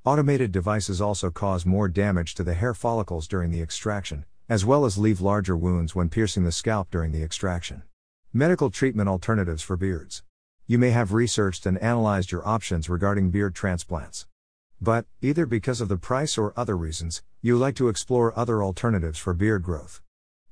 Automated 0.07 0.53
devices 0.53 1.01
also 1.01 1.31
cause 1.31 1.65
more 1.65 1.89
damage 1.89 2.35
to 2.35 2.45
the 2.45 2.53
hair 2.53 2.75
follicles 2.75 3.27
during 3.27 3.51
the 3.51 3.63
extraction, 3.63 4.27
as 4.51 4.63
well 4.63 4.85
as 4.85 4.99
leave 4.99 5.23
larger 5.23 5.57
wounds 5.57 5.95
when 5.95 6.11
piercing 6.11 6.45
the 6.45 6.53
scalp 6.53 6.91
during 6.91 7.11
the 7.11 7.23
extraction. 7.23 7.83
Medical 8.31 8.69
treatment 8.69 9.09
alternatives 9.09 9.63
for 9.63 9.79
beards. 9.79 10.23
You 10.67 10.77
may 10.77 10.91
have 10.91 11.15
researched 11.15 11.65
and 11.65 11.79
analyzed 11.79 12.33
your 12.33 12.47
options 12.47 12.91
regarding 12.91 13.31
beard 13.31 13.55
transplants. 13.55 14.27
But, 14.79 15.07
either 15.23 15.47
because 15.47 15.81
of 15.81 15.89
the 15.89 15.97
price 15.97 16.37
or 16.37 16.53
other 16.55 16.77
reasons, 16.77 17.23
you 17.41 17.57
like 17.57 17.77
to 17.77 17.89
explore 17.89 18.39
other 18.39 18.63
alternatives 18.63 19.19
for 19.19 19.33
beard 19.33 19.63
growth. 19.63 20.03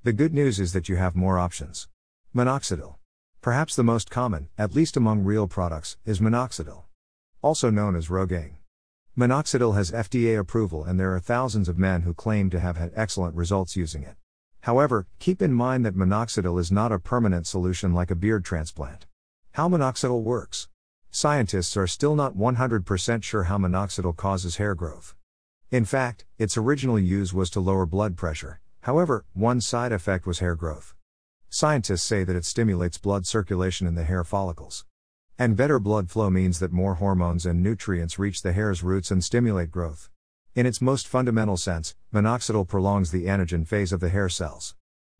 The 0.02 0.14
good 0.14 0.32
news 0.32 0.60
is 0.60 0.72
that 0.72 0.88
you 0.88 0.96
have 0.96 1.14
more 1.14 1.38
options. 1.38 1.88
Minoxidil. 2.34 2.94
Perhaps 3.42 3.76
the 3.76 3.84
most 3.84 4.10
common, 4.10 4.48
at 4.56 4.74
least 4.74 4.96
among 4.96 5.24
real 5.24 5.46
products, 5.46 5.98
is 6.06 6.20
minoxidil. 6.20 6.84
Also 7.42 7.68
known 7.68 7.94
as 7.94 8.08
Rogaine. 8.08 8.54
Minoxidil 9.14 9.74
has 9.74 9.90
FDA 9.90 10.38
approval 10.38 10.84
and 10.84 10.98
there 10.98 11.14
are 11.14 11.20
thousands 11.20 11.68
of 11.68 11.76
men 11.76 12.00
who 12.00 12.14
claim 12.14 12.48
to 12.48 12.58
have 12.58 12.78
had 12.78 12.92
excellent 12.96 13.34
results 13.34 13.76
using 13.76 14.02
it. 14.02 14.16
However, 14.62 15.06
keep 15.18 15.42
in 15.42 15.52
mind 15.52 15.84
that 15.84 15.94
minoxidil 15.94 16.58
is 16.58 16.72
not 16.72 16.92
a 16.92 16.98
permanent 16.98 17.46
solution 17.46 17.92
like 17.92 18.10
a 18.10 18.14
beard 18.14 18.42
transplant. 18.42 19.04
How 19.52 19.68
minoxidil 19.68 20.22
works. 20.22 20.68
Scientists 21.10 21.76
are 21.76 21.86
still 21.86 22.16
not 22.16 22.38
100% 22.38 23.22
sure 23.22 23.42
how 23.42 23.58
minoxidil 23.58 24.16
causes 24.16 24.56
hair 24.56 24.74
growth. 24.74 25.14
In 25.70 25.84
fact, 25.84 26.24
its 26.38 26.56
original 26.56 26.98
use 26.98 27.34
was 27.34 27.50
to 27.50 27.60
lower 27.60 27.84
blood 27.84 28.16
pressure, 28.16 28.62
however, 28.80 29.26
one 29.34 29.60
side 29.60 29.92
effect 29.92 30.26
was 30.26 30.38
hair 30.38 30.54
growth. 30.54 30.94
Scientists 31.50 32.02
say 32.02 32.24
that 32.24 32.36
it 32.36 32.46
stimulates 32.46 32.96
blood 32.96 33.26
circulation 33.26 33.86
in 33.86 33.94
the 33.94 34.04
hair 34.04 34.24
follicles. 34.24 34.86
And 35.38 35.56
better 35.56 35.78
blood 35.78 36.10
flow 36.10 36.30
means 36.30 36.58
that 36.58 36.72
more 36.72 36.96
hormones 36.96 37.46
and 37.46 37.62
nutrients 37.62 38.18
reach 38.18 38.42
the 38.42 38.52
hair's 38.52 38.82
roots 38.82 39.10
and 39.10 39.24
stimulate 39.24 39.70
growth. 39.70 40.10
In 40.54 40.66
its 40.66 40.82
most 40.82 41.08
fundamental 41.08 41.56
sense, 41.56 41.94
minoxidil 42.12 42.68
prolongs 42.68 43.10
the 43.10 43.24
anagen 43.24 43.66
phase 43.66 43.92
of 43.92 44.00
the 44.00 44.10
hair 44.10 44.28
cells. 44.28 44.74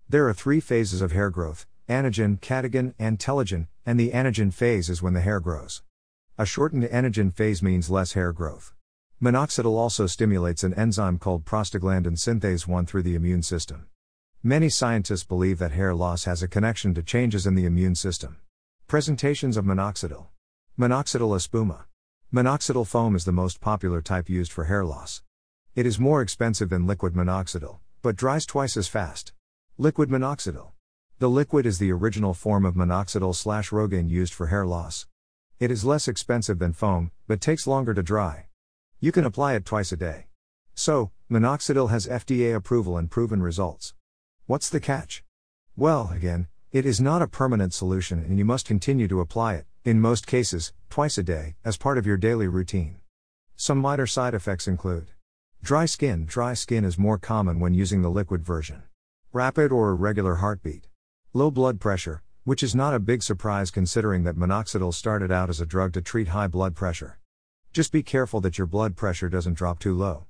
There 0.09 0.29
are 0.29 0.35
three 0.35 0.61
phases 0.61 1.01
of 1.01 1.13
hair 1.13 1.31
growth 1.31 1.67
anagen, 1.89 2.39
catagen, 2.41 2.95
and 2.99 3.19
telogen, 3.19 3.67
and 3.85 3.99
the 3.99 4.11
anagen 4.11 4.53
phase 4.53 4.89
is 4.89 5.03
when 5.03 5.15
the 5.15 5.21
hair 5.21 5.41
grows. 5.41 5.83
A 6.39 6.47
shortened 6.47 6.85
anagen 6.85 7.35
phase 7.35 7.63
means 7.63 7.91
less 7.91 8.13
hair 8.13 8.33
growth. 8.33 8.73
Minoxidil 9.23 9.77
also 9.77 10.07
stimulates 10.07 10.65
an 10.65 10.75
enzyme 10.75 11.19
called 11.19 11.45
prostaglandin 11.45 12.17
synthase 12.17 12.67
1 12.67 12.87
through 12.87 13.03
the 13.03 13.15
immune 13.15 13.43
system. 13.43 13.87
Many 14.43 14.69
scientists 14.69 15.25
believe 15.25 15.59
that 15.59 15.73
hair 15.73 15.95
loss 15.95 16.25
has 16.25 16.43
a 16.43 16.49
connection 16.49 16.95
to 16.95 17.03
changes 17.03 17.47
in 17.47 17.55
the 17.55 17.65
immune 17.65 17.95
system. 17.95 18.39
Presentations 18.93 19.57
of 19.57 19.65
minoxidil. 19.65 20.27
Minoxidil 20.79 21.35
espuma. 21.35 21.85
Minoxidil 22.31 22.87
foam 22.87 23.17
is 23.17 23.25
the 23.25 23.33
most 23.33 23.59
popular 23.59 24.03
type 24.03 24.29
used 24.29 24.53
for 24.53 24.65
hair 24.65 24.85
loss. 24.85 25.23
It 25.75 25.87
is 25.87 25.99
more 25.99 26.21
expensive 26.21 26.69
than 26.69 26.87
liquid 26.87 27.15
minoxidil, 27.15 27.79
but 28.03 28.17
dries 28.17 28.45
twice 28.45 28.77
as 28.77 28.89
fast. 28.89 29.33
Liquid 29.79 30.11
minoxidil. 30.11 30.73
The 31.21 31.31
liquid 31.31 31.65
is 31.65 31.79
the 31.79 31.91
original 31.91 32.35
form 32.35 32.67
of 32.67 32.75
minoxidil 32.75 33.35
slash 33.35 33.71
Rogaine 33.71 34.11
used 34.11 34.35
for 34.35 34.49
hair 34.49 34.67
loss. 34.67 35.07
It 35.59 35.71
is 35.71 35.87
less 35.87 36.07
expensive 36.07 36.59
than 36.59 36.75
foam, 36.75 37.13
but 37.27 37.41
takes 37.41 37.67
longer 37.67 37.95
to 37.95 38.03
dry. 38.03 38.49
You 39.01 39.11
can 39.11 39.25
apply 39.25 39.55
it 39.55 39.65
twice 39.65 39.93
a 39.93 39.97
day. 39.97 40.27
So, 40.75 41.13
minoxidil 41.31 41.89
has 41.89 42.07
FDA 42.07 42.55
approval 42.55 42.99
and 42.99 43.11
proven 43.11 43.43
results. 43.43 43.95
What's 44.45 44.69
the 44.69 44.81
catch? 44.81 45.25
Well, 45.79 46.11
again, 46.15 46.49
it 46.73 46.87
is 46.87 47.03
not 47.03 47.21
a 47.21 47.29
permanent 47.29 47.75
solution 47.75 48.21
and 48.21 48.39
you 48.39 48.47
must 48.47 48.67
continue 48.67 49.07
to 49.07 49.21
apply 49.21 49.57
it, 49.57 49.67
in 49.85 50.01
most 50.01 50.27
cases, 50.27 50.73
twice 50.89 51.19
a 51.19 51.23
day, 51.23 51.55
as 51.67 51.77
part 51.77 51.99
of 51.99 52.07
your 52.07 52.17
daily 52.17 52.49
routine. 52.49 52.97
Some 53.57 53.77
minor 53.77 54.07
side 54.07 54.33
effects 54.33 54.67
include 54.67 55.11
dry 55.63 55.85
skin. 55.85 56.25
Dry 56.25 56.55
skin 56.55 56.87
is 56.87 56.99
more 56.99 57.19
common 57.19 57.61
when 57.61 57.75
using 57.75 58.01
the 58.01 58.09
liquid 58.09 58.43
version. 58.43 58.85
Rapid 59.35 59.71
or 59.71 59.91
irregular 59.91 60.37
heartbeat. 60.37 60.89
Low 61.35 61.51
blood 61.51 61.79
pressure, 61.79 62.23
which 62.45 62.63
is 62.63 62.75
not 62.75 62.95
a 62.95 62.99
big 62.99 63.23
surprise 63.23 63.71
considering 63.71 64.25
that 64.25 64.37
minoxidil 64.37 64.95
started 64.95 65.31
out 65.31 65.51
as 65.51 65.61
a 65.61 65.67
drug 65.67 65.93
to 65.93 66.01
treat 66.01 66.29
high 66.29 66.49
blood 66.49 66.75
pressure. 66.75 67.19
Just 67.75 67.93
be 67.93 68.03
careful 68.03 68.41
that 68.41 68.57
your 68.57 68.67
blood 68.67 68.97
pressure 68.97 69.29
doesn't 69.29 69.59
drop 69.59 69.79
too 69.79 69.95
low. 69.95 70.25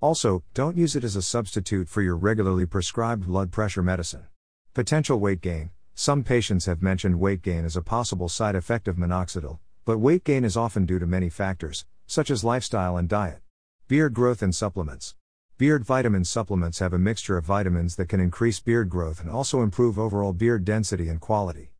Also, 0.00 0.42
don't 0.54 0.78
use 0.78 0.96
it 0.96 1.04
as 1.04 1.16
a 1.16 1.22
substitute 1.22 1.86
for 1.86 2.00
your 2.00 2.16
regularly 2.16 2.64
prescribed 2.64 3.26
blood 3.26 3.52
pressure 3.52 3.82
medicine. 3.82 4.24
Potential 4.72 5.20
weight 5.20 5.42
gain. 5.42 5.68
Some 5.94 6.24
patients 6.24 6.66
have 6.66 6.82
mentioned 6.82 7.20
weight 7.20 7.42
gain 7.42 7.64
as 7.64 7.76
a 7.76 7.82
possible 7.82 8.28
side 8.28 8.54
effect 8.54 8.88
of 8.88 8.96
minoxidil, 8.96 9.58
but 9.84 9.98
weight 9.98 10.24
gain 10.24 10.44
is 10.44 10.56
often 10.56 10.86
due 10.86 10.98
to 10.98 11.06
many 11.06 11.28
factors, 11.28 11.84
such 12.06 12.30
as 12.30 12.42
lifestyle 12.42 12.96
and 12.96 13.08
diet. 13.08 13.40
Beard 13.88 14.14
growth 14.14 14.42
and 14.42 14.54
supplements. 14.54 15.14
Beard 15.58 15.84
vitamin 15.84 16.24
supplements 16.24 16.78
have 16.78 16.92
a 16.92 16.98
mixture 16.98 17.36
of 17.36 17.44
vitamins 17.44 17.96
that 17.96 18.08
can 18.08 18.20
increase 18.20 18.58
beard 18.58 18.88
growth 18.88 19.20
and 19.20 19.30
also 19.30 19.62
improve 19.62 19.98
overall 19.98 20.32
beard 20.32 20.64
density 20.64 21.08
and 21.08 21.20
quality. 21.20 21.72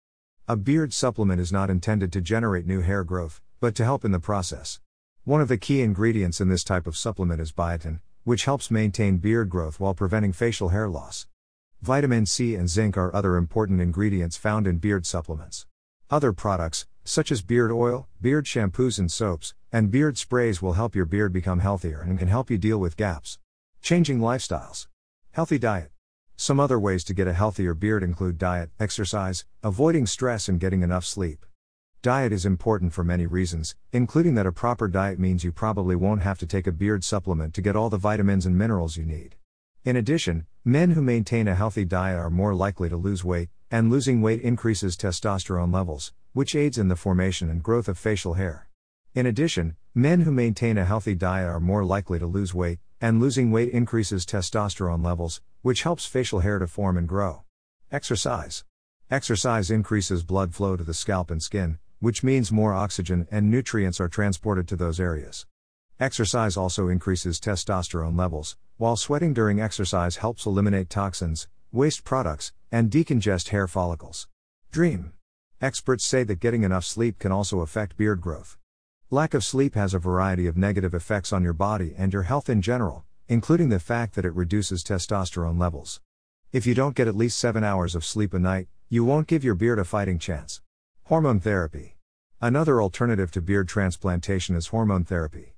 A 0.47 0.57
beard 0.57 0.93
supplement 0.93 1.41
is 1.41 1.51
not 1.51 1.71
intended 1.71 2.13
to 2.13 2.21
generate 2.21 2.67
new 2.67 2.83
hair 2.83 3.05
growth, 3.05 3.41
but 3.61 3.75
to 3.77 3.85
help 3.85 4.05
in 4.05 4.13
the 4.13 4.21
process. 4.21 4.79
One 5.25 5.41
of 5.41 5.49
the 5.49 5.57
key 5.57 5.81
ingredients 5.81 6.41
in 6.41 6.49
this 6.49 6.65
type 6.65 6.87
of 6.87 6.97
supplement 6.97 7.41
is 7.41 7.51
biotin, 7.51 8.01
which 8.25 8.45
helps 8.45 8.71
maintain 8.71 9.17
beard 9.17 9.49
growth 9.49 9.81
while 9.81 9.95
preventing 9.95 10.33
facial 10.33 10.69
hair 10.69 10.89
loss. 10.89 11.27
Vitamin 11.83 12.25
C 12.25 12.55
and 12.55 12.71
zinc 12.71 12.97
are 12.97 13.13
other 13.13 13.37
important 13.37 13.81
ingredients 13.81 14.37
found 14.37 14.69
in 14.69 14.79
beard 14.79 15.05
supplements. 15.05 15.67
Other 16.11 16.33
products, 16.33 16.87
such 17.03 17.33
as 17.33 17.43
beard 17.43 17.73
oil, 17.73 18.07
beard 18.21 18.45
shampoos 18.45 19.01
and 19.01 19.11
soaps, 19.11 19.53
and 19.73 19.91
beard 19.91 20.17
sprays 20.17 20.63
will 20.63 20.75
help 20.75 20.95
your 20.95 21.07
beard 21.07 21.33
become 21.33 21.59
healthier 21.59 22.01
and 22.01 22.21
can 22.21 22.29
help 22.29 22.53
you 22.53 22.57
deal 22.57 22.79
with 22.79 22.97
gaps. 22.97 23.41
Changing 23.81 24.21
lifestyles. 24.21 24.87
Healthy 25.33 25.59
diet. 25.59 25.91
Some 26.37 26.61
other 26.61 26.79
ways 26.79 27.03
to 27.03 27.15
get 27.15 27.27
a 27.27 27.33
healthier 27.33 27.75
beard 27.75 28.05
include 28.05 28.39
diet, 28.39 28.71
exercise, 28.79 29.45
avoiding 29.65 30.07
stress, 30.07 30.49
and 30.49 30.61
getting 30.61 30.83
enough 30.83 31.05
sleep. 31.05 31.45
Diet 32.01 32.33
is 32.33 32.47
important 32.47 32.93
for 32.93 33.03
many 33.03 33.27
reasons, 33.27 33.75
including 33.91 34.37
that 34.37 34.47
a 34.47 34.53
proper 34.53 34.87
diet 34.87 35.19
means 35.19 35.43
you 35.43 35.51
probably 35.51 35.97
won't 35.97 36.23
have 36.23 36.39
to 36.39 36.47
take 36.47 36.69
a 36.69 36.73
beard 36.73 37.03
supplement 37.03 37.55
to 37.55 37.61
get 37.61 37.75
all 37.75 37.91
the 37.91 37.97
vitamins 37.97 38.47
and 38.47 38.57
minerals 38.57 38.97
you 38.97 39.05
need. 39.05 39.35
In 39.85 39.97
addition, 39.97 40.47
men 40.65 40.93
who 40.93 41.03
maintain 41.03 41.49
a 41.49 41.55
healthy 41.55 41.85
diet 41.85 42.19
are 42.19 42.31
more 42.31 42.55
likely 42.55 42.89
to 42.89 42.97
lose 42.97 43.25
weight, 43.25 43.49
and 43.71 43.91
losing 43.91 44.23
weight 44.23 44.41
increases 44.43 44.97
testosterone 44.97 45.73
levels, 45.73 46.13
which 46.33 46.55
aids 46.55 46.79
in 46.79 46.89
the 46.89 46.97
formation 46.97 47.51
and 47.51 47.63
growth 47.63 47.89
of 47.89 47.99
facial 47.99 48.35
hair. 48.35 48.69
In 49.15 49.27
addition, 49.27 49.77
Men 49.95 50.23
who 50.23 50.33
maintain 50.33 50.79
a 50.79 50.87
healthy 50.87 51.15
diet 51.15 51.49
are 51.49 51.61
more 51.61 51.85
likely 51.85 52.19
to 52.19 52.27
lose 52.27 52.55
weight, 52.55 52.79
and 52.99 53.21
losing 53.21 53.51
weight 53.51 53.69
increases 53.73 54.25
testosterone 54.25 55.05
levels, 55.05 55.43
which 55.61 55.83
helps 55.83 56.07
facial 56.07 56.41
hair 56.41 56.59
to 56.59 56.67
form 56.67 56.97
and 56.97 57.07
grow. 57.07 57.43
Exercise. 57.91 58.65
Exercise 59.11 59.71
increases 59.71 60.23
blood 60.23 60.55
flow 60.55 60.77
to 60.77 60.85
the 60.85 60.95
scalp 60.95 61.31
and 61.31 61.43
skin, 61.43 61.79
which 62.01 62.23
means 62.23 62.51
more 62.51 62.73
oxygen 62.73 63.29
and 63.31 63.51
nutrients 63.51 64.01
are 64.01 64.09
transported 64.09 64.67
to 64.67 64.77
those 64.77 64.99
areas. 64.99 65.45
Exercise 66.03 66.57
also 66.57 66.89
increases 66.89 67.39
testosterone 67.39 68.19
levels, 68.19 68.57
while 68.77 68.97
sweating 68.97 69.33
during 69.33 69.61
exercise 69.61 70.17
helps 70.17 70.45
eliminate 70.45 70.91
toxins, 70.91 71.47
waste 71.71 72.03
products, 72.03 72.53
and 72.73 72.91
decongest 72.91 73.51
hair 73.51 73.69
follicles. 73.69 74.27
Dream. 74.73 75.13
Experts 75.61 76.05
say 76.05 76.25
that 76.25 76.41
getting 76.41 76.65
enough 76.65 76.85
sleep 76.85 77.21
can 77.21 77.31
also 77.31 77.61
affect 77.61 77.97
beard 77.97 78.21
growth. 78.21 78.59
Lack 79.11 79.33
of 79.33 79.45
sleep 79.45 79.77
has 79.77 79.95
a 79.95 80.01
variety 80.01 80.49
of 80.49 80.57
negative 80.57 80.93
effects 80.93 81.33
on 81.33 81.45
your 81.45 81.53
body 81.53 81.95
and 81.97 82.13
your 82.13 82.25
health 82.25 82.51
in 82.51 82.63
general, 82.63 83.05
including 83.29 83.69
the 83.69 83.79
fact 83.79 84.17
that 84.17 84.25
it 84.25 84.35
reduces 84.35 84.83
testosterone 84.83 85.57
levels. 85.57 86.01
If 86.51 86.67
you 86.67 86.75
don't 86.75 86.97
get 86.97 87.07
at 87.07 87.15
least 87.15 87.39
7 87.39 87.63
hours 87.63 87.95
of 87.95 88.05
sleep 88.05 88.35
a 88.35 88.41
night, 88.41 88.67
you 88.89 89.05
won't 89.05 89.29
give 89.29 89.45
your 89.45 89.55
beard 89.55 89.79
a 89.79 89.85
fighting 89.85 90.19
chance. 90.19 90.63
Hormone 91.05 91.39
therapy. 91.39 91.97
Another 92.41 92.83
alternative 92.83 93.31
to 93.31 93.41
beard 93.41 93.69
transplantation 93.69 94.57
is 94.57 94.67
hormone 94.67 95.05
therapy. 95.05 95.55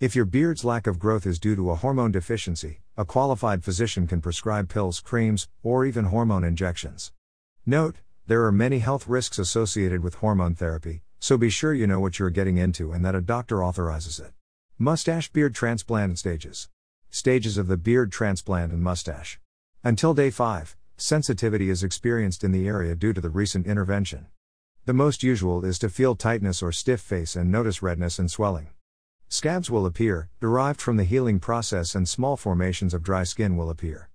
If 0.00 0.16
your 0.16 0.24
beard's 0.24 0.64
lack 0.64 0.88
of 0.88 0.98
growth 0.98 1.24
is 1.24 1.38
due 1.38 1.54
to 1.54 1.70
a 1.70 1.76
hormone 1.76 2.10
deficiency, 2.10 2.80
a 2.96 3.04
qualified 3.04 3.62
physician 3.62 4.08
can 4.08 4.20
prescribe 4.20 4.68
pills, 4.68 4.98
creams, 4.98 5.48
or 5.62 5.86
even 5.86 6.06
hormone 6.06 6.42
injections. 6.42 7.12
Note, 7.64 7.98
there 8.26 8.44
are 8.44 8.50
many 8.50 8.80
health 8.80 9.06
risks 9.06 9.38
associated 9.38 10.02
with 10.02 10.16
hormone 10.16 10.56
therapy, 10.56 11.02
so 11.20 11.38
be 11.38 11.48
sure 11.48 11.72
you 11.72 11.86
know 11.86 12.00
what 12.00 12.18
you're 12.18 12.30
getting 12.30 12.56
into 12.56 12.90
and 12.90 13.04
that 13.04 13.14
a 13.14 13.20
doctor 13.20 13.62
authorizes 13.62 14.18
it. 14.18 14.32
Mustache 14.78 15.30
beard 15.30 15.54
transplant 15.54 16.18
stages. 16.18 16.68
Stages 17.08 17.56
of 17.56 17.68
the 17.68 17.76
beard 17.76 18.10
transplant 18.10 18.72
and 18.72 18.82
mustache. 18.82 19.38
Until 19.84 20.12
day 20.12 20.30
5, 20.30 20.76
sensitivity 20.96 21.70
is 21.70 21.84
experienced 21.84 22.42
in 22.42 22.50
the 22.50 22.66
area 22.66 22.96
due 22.96 23.12
to 23.12 23.20
the 23.20 23.30
recent 23.30 23.64
intervention. 23.64 24.26
The 24.86 24.92
most 24.92 25.22
usual 25.22 25.64
is 25.64 25.78
to 25.78 25.88
feel 25.88 26.16
tightness 26.16 26.64
or 26.64 26.72
stiff 26.72 27.00
face 27.00 27.36
and 27.36 27.52
notice 27.52 27.80
redness 27.80 28.18
and 28.18 28.28
swelling. 28.28 28.70
Scabs 29.28 29.70
will 29.70 29.86
appear, 29.86 30.28
derived 30.40 30.80
from 30.80 30.96
the 30.96 31.04
healing 31.04 31.40
process, 31.40 31.94
and 31.94 32.08
small 32.08 32.36
formations 32.36 32.94
of 32.94 33.02
dry 33.02 33.24
skin 33.24 33.56
will 33.56 33.70
appear. 33.70 34.10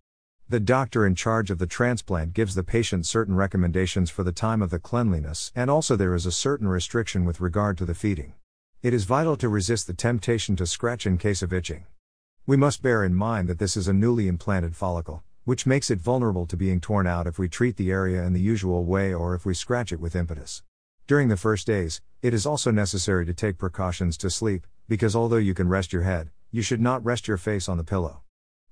The 0.48 0.60
doctor 0.60 1.06
in 1.06 1.14
charge 1.14 1.52
of 1.52 1.60
the 1.60 1.68
transplant 1.68 2.34
gives 2.34 2.56
the 2.56 2.64
patient 2.64 3.06
certain 3.06 3.36
recommendations 3.36 4.10
for 4.10 4.24
the 4.24 4.32
time 4.32 4.62
of 4.62 4.72
the 4.72 4.80
cleanliness, 4.80 5.52
and 5.56 5.70
also 5.70 5.96
there 5.96 6.16
is 6.16 6.26
a 6.26 6.32
certain 6.32 6.68
restriction 6.68 7.26
with 7.26 7.40
regard 7.40 7.78
to 7.78 7.86
the 7.86 7.94
feeding. 7.94 8.34
It 8.82 8.94
is 8.94 9.04
vital 9.04 9.36
to 9.38 9.50
resist 9.50 9.88
the 9.88 9.94
temptation 9.94 10.56
to 10.56 10.66
scratch 10.66 11.06
in 11.06 11.18
case 11.18 11.42
of 11.42 11.54
itching. 11.54 11.86
We 12.48 12.58
must 12.58 12.82
bear 12.82 13.04
in 13.04 13.14
mind 13.14 13.48
that 13.48 13.60
this 13.60 13.78
is 13.78 13.88
a 13.88 13.94
newly 13.94 14.28
implanted 14.28 14.76
follicle, 14.76 15.22
which 15.44 15.68
makes 15.68 15.92
it 15.92 16.00
vulnerable 16.00 16.48
to 16.48 16.58
being 16.58 16.80
torn 16.80 17.06
out 17.06 17.28
if 17.28 17.38
we 17.38 17.48
treat 17.48 17.76
the 17.76 17.92
area 17.92 18.24
in 18.24 18.34
the 18.34 18.40
usual 18.40 18.86
way 18.86 19.14
or 19.14 19.36
if 19.36 19.46
we 19.46 19.54
scratch 19.54 19.92
it 19.92 20.00
with 20.00 20.16
impetus. 20.16 20.64
During 21.06 21.28
the 21.28 21.38
first 21.38 21.68
days, 21.68 22.02
it 22.22 22.34
is 22.34 22.46
also 22.46 22.72
necessary 22.72 23.26
to 23.26 23.34
take 23.34 23.58
precautions 23.58 24.18
to 24.18 24.30
sleep, 24.30 24.66
because 24.90 25.16
although 25.16 25.38
you 25.38 25.54
can 25.54 25.70
rest 25.70 25.94
your 25.94 26.02
head, 26.02 26.32
you 26.52 26.64
should 26.64 26.82
not 26.82 27.06
rest 27.06 27.28
your 27.28 27.38
face 27.38 27.70
on 27.70 27.78
the 27.78 27.84
pillow. 27.84 28.24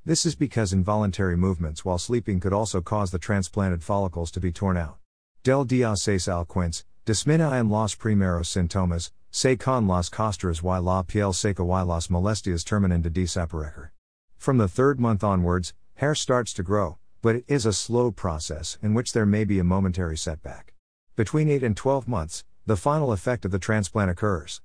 This 0.04 0.26
is 0.26 0.36
because 0.36 0.74
involuntary 0.74 1.38
movements 1.38 1.86
while 1.86 2.00
sleeping 2.00 2.40
could 2.40 2.54
also 2.54 2.82
cause 2.82 3.12
the 3.12 3.20
transplanted 3.20 3.84
follicles 3.84 4.32
to 4.32 4.40
be 4.40 4.52
torn 4.52 4.78
out. 4.78 4.98
Del 5.44 5.64
dia 5.64 5.96
seis 5.96 6.28
al 6.28 6.44
quince, 6.44 6.86
en 7.08 7.70
los 7.70 7.96
primeros 7.96 8.48
sintomas, 8.48 9.12
se 9.30 9.56
con 9.56 9.88
las 9.88 10.10
costras 10.10 10.64
y 10.64 10.80
la 10.80 11.04
piel 11.04 11.36
seca 11.36 11.64
y 11.64 11.82
las 11.84 12.08
molestias 12.08 12.66
terminan 12.66 13.04
de 13.04 13.12
desaparecer. 13.12 13.92
From 14.38 14.58
the 14.58 14.68
third 14.68 15.00
month 15.00 15.24
onwards, 15.24 15.74
Hair 15.96 16.16
starts 16.16 16.52
to 16.54 16.64
grow, 16.64 16.98
but 17.22 17.36
it 17.36 17.46
is 17.48 17.66
a 17.66 17.74
slow 17.74 18.12
process 18.12 18.80
in 18.82 18.96
which 18.96 19.14
there 19.14 19.26
may 19.26 19.44
be 19.44 19.60
a 19.60 19.64
momentary 19.64 20.18
setback. 20.18 20.74
Between 21.16 21.50
8 21.50 21.64
and 21.64 21.78
12 21.78 22.08
months, 22.08 22.44
the 22.66 22.76
final 22.76 23.12
effect 23.12 23.46
of 23.46 23.52
the 23.52 23.60
transplant 23.60 24.10
occurs. 24.10 24.62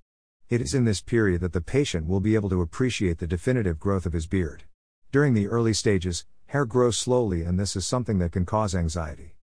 It 0.53 0.61
is 0.61 0.75
in 0.75 0.85
this 0.85 1.01
period 1.01 1.41
that 1.41 1.55
the 1.55 1.62
patient 1.62 2.07
will 2.07 2.21
be 2.21 2.35
able 2.35 2.51
to 2.51 2.61
appreciate 2.61 3.17
the 3.17 3.27
definitive 3.27 3.81
growth 3.81 4.05
of 4.05 4.12
his 4.12 4.27
beard. 4.27 4.65
During 5.11 5.33
the 5.33 5.49
early 5.49 5.73
stages, 5.73 6.27
hair 6.49 6.67
grows 6.67 6.99
slowly, 6.99 7.41
and 7.41 7.59
this 7.59 7.75
is 7.75 7.87
something 7.87 8.19
that 8.19 8.33
can 8.33 8.45
cause 8.45 8.75
anxiety. 8.75 9.37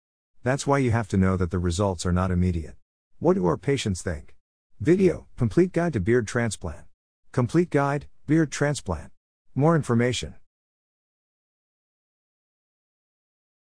That's 0.42 0.66
why 0.66 0.78
you 0.78 0.90
have 0.90 1.06
to 1.10 1.16
know 1.16 1.36
that 1.36 1.52
the 1.52 1.60
results 1.60 2.04
are 2.06 2.12
not 2.12 2.32
immediate. 2.32 2.74
What 3.20 3.34
do 3.34 3.46
our 3.46 3.56
patients 3.56 4.02
think? 4.02 4.34
Video 4.80 5.28
Complete 5.36 5.72
Guide 5.72 5.92
to 5.92 6.00
Beard 6.00 6.26
Transplant. 6.26 6.86
Complete 7.30 7.70
Guide, 7.70 8.08
Beard 8.26 8.50
Transplant. 8.50 9.12
More 9.54 9.76
information. 9.76 10.34